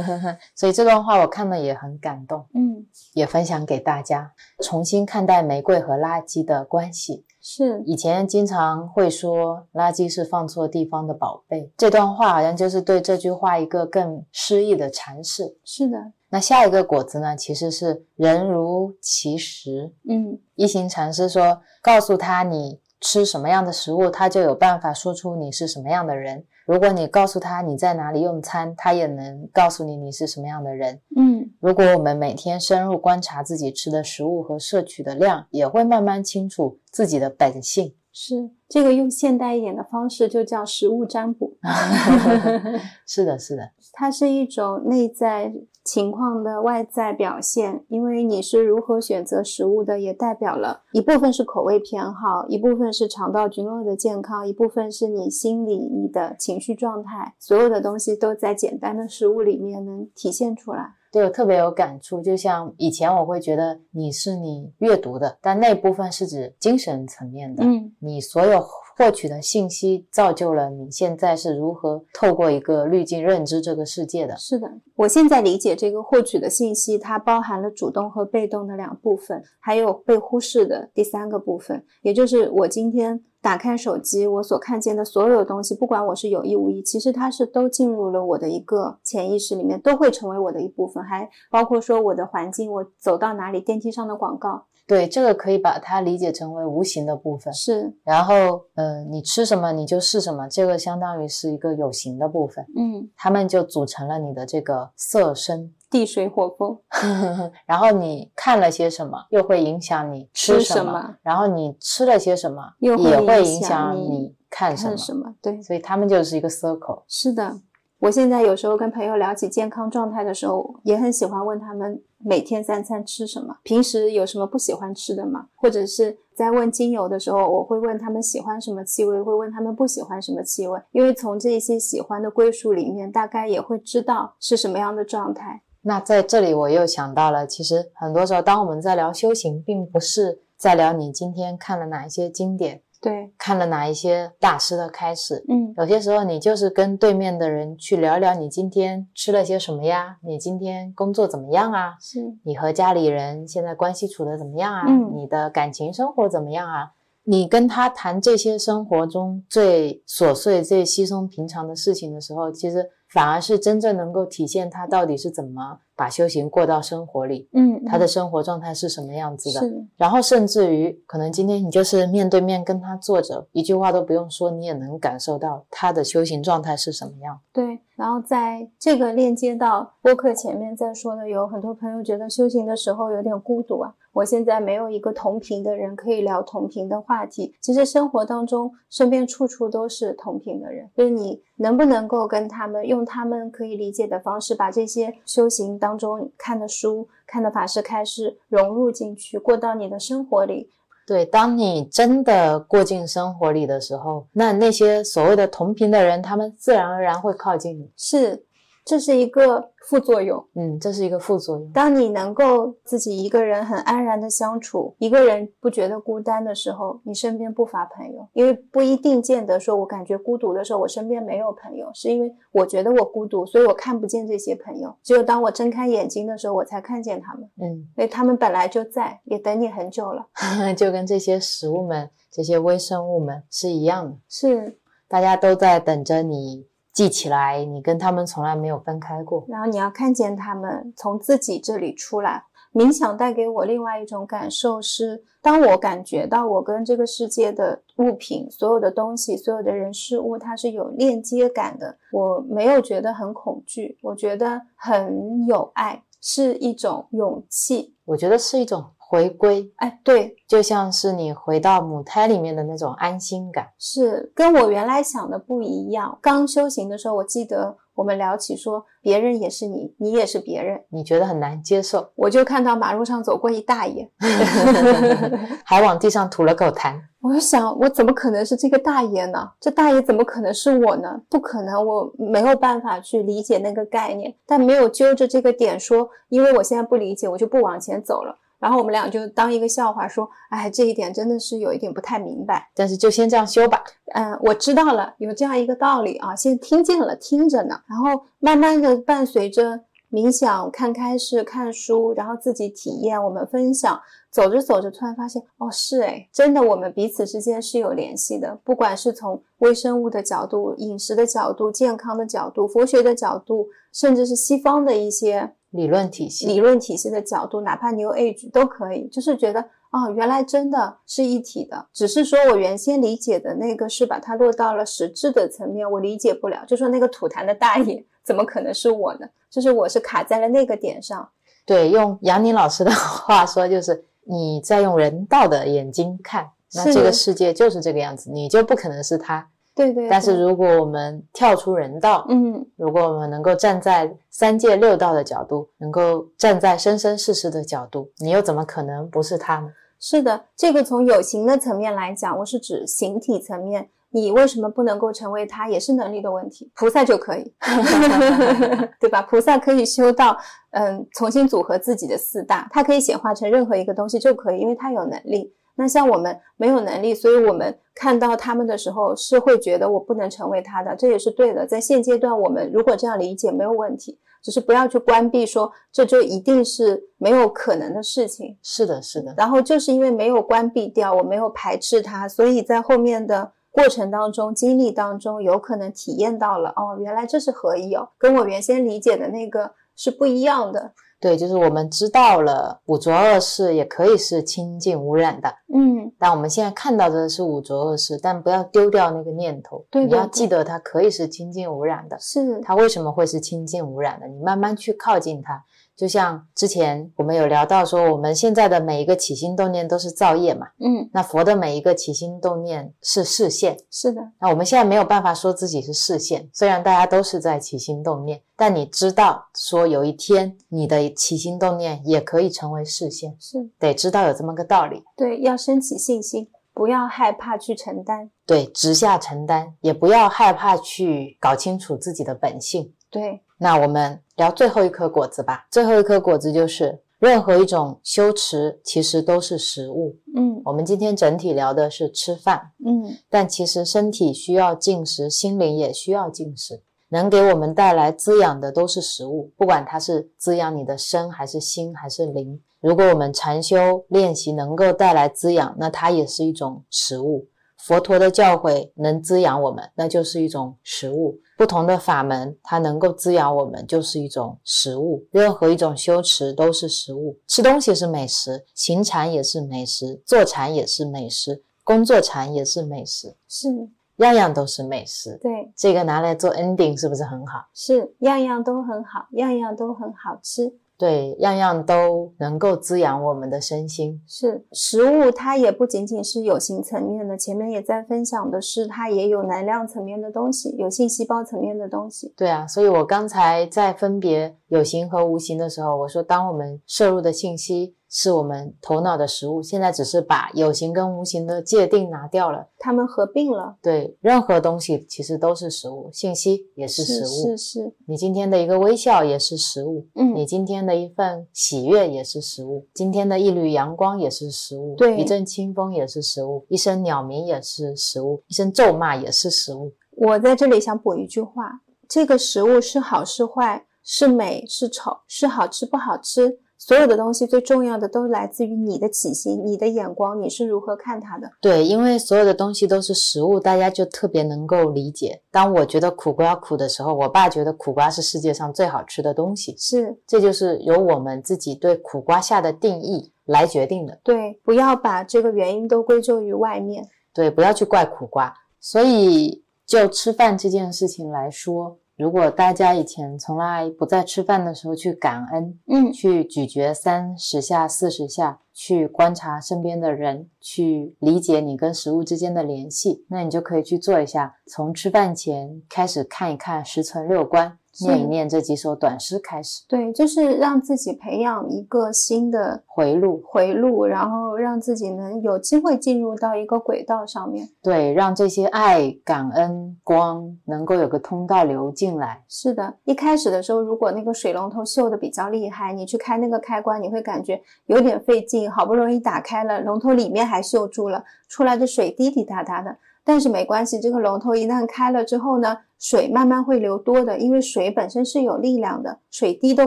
[0.56, 4.32] 所以这段话我看了也很感动，嗯，也分享给大家，
[4.62, 7.24] 重新看待玫瑰和垃圾的关系。
[7.40, 15.56] 是，以前经常会说垃圾是放错地方的宝贝，这段话好像就是对这句话一个更诗意的阐释。
[15.64, 15.98] 是的。
[16.32, 19.92] 那下一个果子呢，其实是人如其食。
[20.08, 26.46] 嗯一行禅师说，告诉他你吃什么样的食物，他就有办法说出你是什么样的人。
[26.64, 31.02] 如果你告诉他你在哪里用餐，他也能告诉你你是什么样的人。
[31.14, 37.94] 嗯，如果我们每天深入观察自己吃的食物和摄取的量，也会慢慢清楚自己的本性。
[38.14, 41.56] 是这个用现代一点的方式就叫食物占卜，
[43.06, 45.52] 是的，是的， 它是一种内在
[45.84, 47.84] 情况的外在表现。
[47.88, 60.94] 因为你是如何选择食物的，也代表了一部分是口味偏好，一部分是肠道菌落的健康，一部分是你心理你的情绪状态，所有的东西都在简单的食物里面能体现出来。
[61.10, 62.22] 对我特别有感触。
[62.22, 67.62] 就像以前我会觉得你是你阅读的，但那部分是指精神层面的。
[67.62, 68.58] 嗯，你所有
[68.96, 74.36] 获取的信息造就了你现在是如何透过一个滤镜认知这个世界的。
[74.36, 97.50] 是的，我现在理解这个获取的信息，它包含了主动和被动的两部分，还有被忽视的第三个部分，也就是我今天打开手机，我所看见的所有东西，不管我是有意无意，其实它是都进入了我的一个潜意识里面，都会成为我的一部分，还包括说我的环境，我走到哪里，电梯上的广告，对，这个可以把它理解成为无形的部分。
[97.54, 105.72] 是，然后，呃，你吃什么你就是什么，这个相当于是一个有形的部分，嗯，它们就组成了你的这个色身。
[105.90, 106.78] 地水火风，
[107.66, 114.88] 然后你看了些什么，又会影响你吃吃什么；然后你吃了些什么，又会也会影响你你看什么。
[114.90, 115.34] 看什么？
[115.42, 117.02] 对，所以他们就是一个 circle。
[117.06, 117.60] 是的，
[117.98, 125.48] 我现在有时候跟朋友聊起健康状态的时候，也很喜欢问他们每天三餐吃什么，平时有什么不喜欢吃的吗？
[125.56, 135.62] 或者是在问精油的时候，我会问他们喜欢什么气味，会问他们不喜欢什么气味，因为从这些喜欢的归属里面，大概也会知道是什么样的状态。
[135.82, 145.44] 那在这里我又想到了，其实很多时候，当我们在聊修行，并不是在聊你今天看了哪一些经典，对，看了哪一些大师的开始。
[145.48, 150.18] 嗯，有些时候，你就是跟对面的人去聊聊你今天吃了些什么呀？
[150.22, 151.94] 你今天工作怎么样啊？
[152.00, 154.84] 是，你和家里人现在关系处的怎么样啊？
[154.86, 156.92] 嗯你的感情生活怎么样啊？
[157.24, 169.60] 你跟他谈这些生活中最琐碎、最稀松平常的事情的时候，其实反而是真正能够体现他到底是怎么把修行过到生活里，嗯，他的生活状态是什么样子的。
[169.60, 177.38] 是，然后甚至于，可能今天你就是面对面跟他坐着，一句话都不用说，你也能感受到他的修行状态是什么样。
[177.52, 183.94] 对，然后在这个链接到播客前面在说的，有很多朋友觉得修行的时候有点孤独啊。
[184.12, 187.54] 我现在没有一个同频的人可以聊同频的话题。
[187.60, 200.68] 其实生活当中，身边处处都是同频的人，就是你能不能够跟他们用他们可以理解的方式，把这些修行当中看的书、看的法师开示融入进去，过到你的生活里。
[201.06, 207.90] 对，当你真的过进生活里的时候，那那些所谓的同频的人，他们自然而然会靠近你。
[207.96, 208.44] 是，
[208.84, 210.44] 这是一个副作用。
[210.54, 211.70] 嗯，这是一个副作用。
[211.70, 218.28] 当你能够自己一个人很安然的相处，一个人不觉得孤单的时候，你身边不乏朋友。
[218.32, 224.94] 因为不一定见得说我感觉孤独的时候，我身边没有朋友，是因为我觉得我孤独，所以我看不见这些朋友。
[225.02, 230.26] 只有当我睁开眼睛的时候，我才看见他们，嗯，因为他们本来就在，也等你很久了。
[230.76, 234.78] 就跟这些食物们、这些微生物们是一样的，是，
[235.08, 239.44] 大家都在等着你记起来，你跟他们从来没有分开过。
[239.48, 242.44] 然后你要看见他们从自己这里出来。
[242.72, 257.94] 冥想带给我另外一种感受是，当我感觉到我跟这个世界的物品、所有的东西、所有的人事物，它是有链接感的，我没有觉得很恐惧，我觉得很有爱，是一种勇气。
[258.06, 258.82] 我觉得是一种
[259.12, 263.66] 回归，哎，对，就像是你回到母胎里面的那种安心感。
[263.78, 266.18] 是跟我原来想的不一样。
[266.22, 270.80] 刚修行的时候，我记得我们聊起说，别人也是你，你也是别人。
[270.88, 274.10] 你觉得很难接受，我就看到马路上走过一大爷
[275.62, 276.98] 还往地上吐了口痰。
[277.20, 279.46] 我就想，我怎么可能是这个大爷呢？
[279.60, 281.20] 这大爷怎么可能是我呢？
[281.28, 288.38] 不可能，我没有办法去理解那个概念，但没有揪着这个点说，因为我现在不理解，我就不往前走了。
[288.62, 292.70] 然后我们俩就当一个笑话说，哎，这一点真的是有一点不太明白。
[292.76, 293.82] 但是就先这样修吧。
[294.14, 299.80] 嗯，我知道了，有这样一个道理啊，先听见了，听着呢，然后慢慢的伴随着
[300.12, 326.64] 冥想、看开示、看书，然后自己体验，我们分享，走着走着，突然发现，哦，是哎，真的，我们彼此之间是有联系的，不管是从微生物的角度、饮食的角度、健康的角度、佛学的角度，甚至是西方的一些理论体系，理论体系的角度，哪怕 New Age 都可以，就是觉得哦，原来真的是一体的，只是说我原先理解的那个是把它落到了实质的层面，我理解不了。
[326.66, 329.26] 就说那个吐痰的大爷怎么可能是我呢？
[329.50, 331.28] 就是我是卡在了那个点上。
[331.66, 339.48] 对，用杨宁老师的 话说，就是你在用人道的眼睛看，那这个世界就是这个样子，你就不可能是他。
[339.74, 349.72] 对对但是如果我们跳出人道，嗯，如果我们能够站在三界六道的角度，能够站在生生世世的角度，你又怎么可能不是他呢？
[349.98, 353.88] 是的，这个从有形的层面来讲，我是指形体层面。
[354.14, 356.70] 你为什么不能够成为他，也是能力的问题。
[356.74, 357.50] 菩萨就可以，
[359.00, 359.22] 对吧？
[359.22, 360.36] 菩萨可以修到，
[360.72, 365.54] 嗯，重新组合自己的四大，它可以显化成任何一个东西就可以，因为它有能力。
[365.74, 371.66] 那像我们没有能力，所以我们看到他们的时候是会觉得我不能成为他的，这也是对的。
[371.66, 378.56] 在现阶段，我们如果这样理解没有问题，只是不要去关闭说这就一定是没有可能的事情。
[378.62, 390.92] 是的，是的，然后就是因为没有关闭掉，我没有排斥它，所以在后面的过程当中、经历当中，有可能体验到了哦，原来这是合一哦，跟我原先理解的那个是不一样的。
[391.22, 402.18] 对，就是我们知道了五浊恶世也可以是清净无染的，嗯，但我们现在看到的是五浊恶世，但不要丢掉那个念头，对对对你要记得它可以是清净无染的。
[402.18, 404.26] 是，它为什么会是清净无染的？
[404.26, 405.64] 你慢慢去靠近它，
[406.02, 413.76] 就像之前我们有聊到说，我们现在的每一个起心动念都是造业嘛，嗯，那佛的每一个起心动念是视线。
[413.88, 425.04] 是的，那我们现在没有办法说自己是视线，虽然大家都是在起心动念，但你知道说有一天你的起心动念也可以成为视线，是得知道有这么个道理。
[425.16, 428.28] 对，要升起信心，不要害怕去承担。
[428.44, 432.92] 对，直下承担，也不要害怕去搞清楚自己的本性。
[433.08, 435.68] 对，那我们聊最后一颗果子吧。
[435.70, 440.16] 最后一颗果子就是，任何一种修持其实都是食物。
[440.34, 446.82] 嗯我们今天整体聊的是吃饭，嗯，但其实身体需要进食，心灵也需要进食。
[447.10, 452.60] 能给我们带来滋养的都是食物，不管它是滋养你的身，还是心，还是灵。
[452.80, 457.46] 如果我们禅修练习能够带来滋养，那它也是一种食物。
[457.82, 461.40] 佛陀的教诲能滋养我们，那就是一种食物。
[461.58, 465.26] 不同的法门，它能够滋养我们，就是一种食物。
[465.32, 467.36] 任何一种修持都是食物。
[467.48, 473.68] 吃东西是美食，行禅也是美食，坐禅也是美食，工作禅也是美食，是，
[474.16, 475.36] 样样都是美食。
[475.42, 477.66] 对，这个拿来做 ending 是不是很好？
[477.74, 480.72] 是，样样都很好，样样都很好吃。
[481.02, 484.22] 对，样样都能够滋养我们的身心。
[484.24, 492.32] 是食物，它也不仅仅是有形层面的，前面也在分享的是，它也有能量层面的东西，有信息包层面的东西。
[492.36, 502.68] 对啊，所以我刚才在分别有形和无形的时候，我说，当我们摄入的信息是我们头脑的食物，现在只是把有形跟无形的界定拿掉了。
[502.78, 507.56] 它们合并了，对，任何东西其实都是食物，信息也是食物。
[507.56, 519.90] 是是，你今天的一个微笑也是食物，嗯你今天的一份喜悦也是食物，今天的一缕阳光也是食物，对一阵清风也是食物，一声鸟鸣也是食物，一声咒骂也是食物。
[520.18, 531.48] 我在这里想补一句话：这个食物是好是坏，是美是丑，是好吃不好吃，所有的东西最重要的都来自于你的起心、你的眼光，你是如何看它的。
[531.60, 535.40] 对，因为所有的东西都是食物，大家就特别能够理解。
[535.52, 544.18] 当我觉得苦瓜苦的时候，我爸觉得苦瓜是世界上最好吃的东西，是这就是由我们自己对苦瓜下的定义来决定的。
[544.24, 547.08] 对，不要把这个原因都归咎于外面。
[547.32, 548.52] 对，不要去怪苦瓜。
[548.80, 577.68] 所以，就吃饭这件事情来说，如果大家以前从来不在吃饭的时候去感恩，嗯，去咀嚼三十下、四十下，去观察身边的人，去理解你跟食物之间的联系，那你就可以去做一下，从吃饭前开始看一看十存六观，是念一念这几首短诗开始对，就是让自己培养一个新的回路，回路，然后让自己能有机会进入到一个轨道上面。
[577.82, 582.42] 对，让这些爱、感恩、光能够有个通道流进来。
[582.48, 592.96] 是的，一开始的时候，如果那个水龙头锈的比较厉害，你去开那个开关，你会感觉有点费劲，好不容易打开了，龙头里面还锈住了，出来的水滴滴答答的。
[593.24, 599.86] 但是没关系，这个龙头一旦开了之后呢，水慢慢会流多的，因为水本身是有力量的，水滴都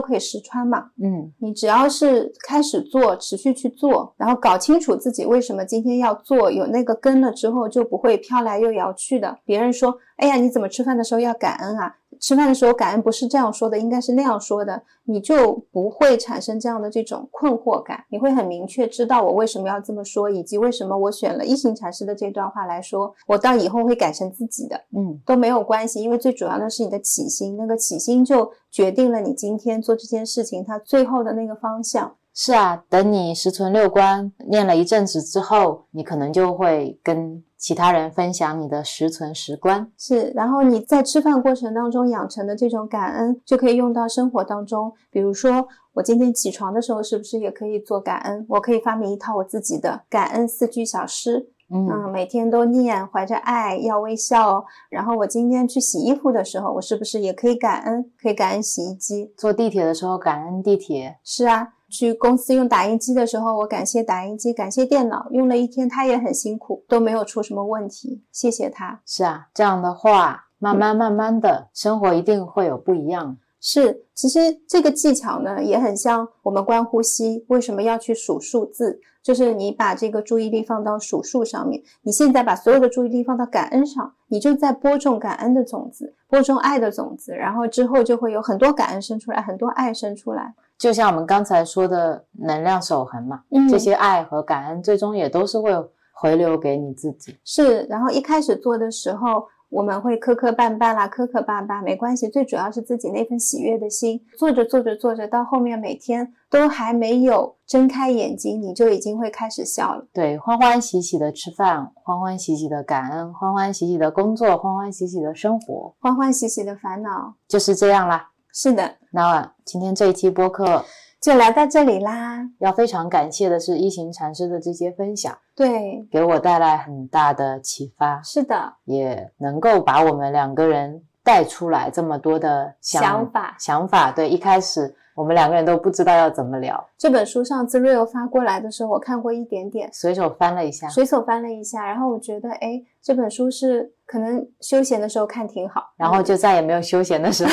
[0.00, 0.90] 可以石穿嘛。
[1.02, 9.38] 嗯，你只要是开始做，持续去做，然后搞清楚自己为什么今天要做，有那个根了之后，就不会飘来又摇去的。
[9.44, 24.80] 别人说：“哎呀，你怎么吃饭的时候要感恩啊？”吃饭的时候感恩不是这样说的，应该是那样说的，你就不会产生这样的这种困惑感，你会很明确知道我为什么要这么说，以及为什么我选了一行禅师的这段话来说，我到以后会改成自己的。
[24.96, 32.14] 嗯，都没有关系，因为最主要的是你的起心，那个起心就决定了你今天做这件事情它最后的那个方向。
[32.32, 39.90] 是啊，等你十存六观念了一阵子之后，你可能就会跟其他人分享你的十存十观。
[39.96, 44.92] 是，然后你在吃饭过程当中养成的这种感恩，就可以用到生活当中。
[45.10, 48.44] 比如说，我今天起床的时候，是不是也可以做感恩？
[48.50, 54.64] 我可以发明一套我自己的感恩四句小诗，嗯嗯，每天都念，怀着爱，要微笑。
[54.90, 58.10] 然后我今天去洗衣服的时候，我是不是也可以感恩？
[58.20, 59.32] 可以感恩洗衣机。
[59.36, 61.18] 坐地铁的时候感恩地铁。
[61.24, 69.00] 是啊，去公司用打印机的时候，我感谢打印机，感谢电脑，用了一天，他也很辛苦，都没有出什么问题，谢谢他。
[69.06, 73.36] 是啊，这样的话，慢慢慢慢的生活一定会有不一样。
[73.60, 74.38] 是，其实
[74.68, 77.44] 这个技巧呢，也很像我们观呼吸。
[77.48, 79.00] 为什么要去数数字？
[79.22, 90.54] 就是你把这个注意力放到数数上面，你现在把所有的注意力放到感恩上，你就在播种感恩的种子，播种爱的种子，然后之后就会有很多感恩生出来，很多爱生出来。
[90.78, 95.72] 就像我们刚才说的能量守恒嘛，嗯这些爱和感恩最终也都是会
[96.12, 97.36] 回流给你自己。
[97.44, 104.24] 是，然后一开始做的时候，我们会磕磕绊绊啦，磕磕绊绊没关系，最主要是自己那份喜悦的心。
[104.38, 110.06] 做着做着做着，到后面每天都还没有睁开眼睛，你就已经会开始笑了。
[110.12, 118.30] 对，欢欢喜喜的吃饭，欢欢喜喜的感恩，欢欢喜喜的工作，欢欢喜喜的生活，欢欢喜喜的烦恼，就是这样啦。
[118.58, 120.82] 是的，那今天这一期播客
[121.20, 122.40] 就聊到这里啦。
[122.58, 133.54] 要非常感谢的是一行禅师的这些分享，对，给我带来很大的启发，是的，也能够把我们两个人带出来这么多的想想法。
[133.58, 134.10] 想法。
[134.10, 147.50] 对，一开始我们两个人都不知道要怎么聊，这本书上次 Rio 发过来的时候，我看过一点点，随手翻了一下，随手翻了一下，然后我觉得，哎，这本书是可能休闲的时候看挺好，然后就再也没有休闲的时候。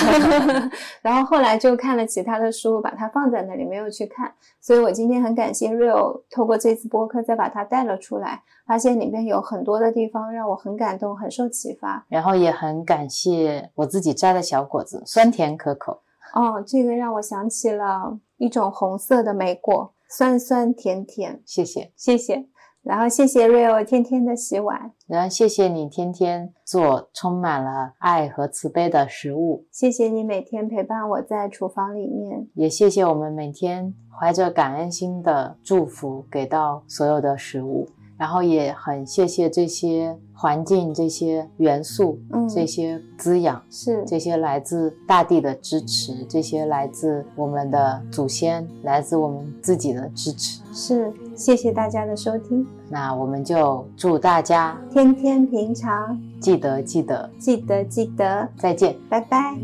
[1.01, 4.29] 然后后来就看了其他的书，把它放在那里没有去看，
[4.59, 12.05] 所以我今天很感谢 Rio 透过这次播客再把它带了出来，发现里面有很多的地方让我很感动，很受启发。
[12.09, 16.01] 然后也很感谢我自己摘的小果子，酸甜可口。
[16.33, 21.41] 哦，这个让我想起了一种红色的莓果，酸酸甜甜。
[21.45, 22.47] 谢谢，谢谢，
[22.81, 32.47] 然后谢谢 Rio 天天的洗碗，然后谢谢你天天做充满了爱和慈悲的食物，谢谢你每天陪伴我在厨房里面。
[32.55, 37.87] 也谢谢我们每天怀着感恩心的祝福给到所有的食物。
[38.17, 42.47] 然后也很谢谢这些环境、这些元素、嗯。
[42.49, 50.61] 这些滋养、是，这些来自大地的支持，这些来自我们的祖先、来自我们自己的支持。
[50.73, 58.95] 是，谢谢大家的收听，那我们就祝大家天天平常，记得记得，记得记得，再见。
[59.09, 59.57] 拜拜。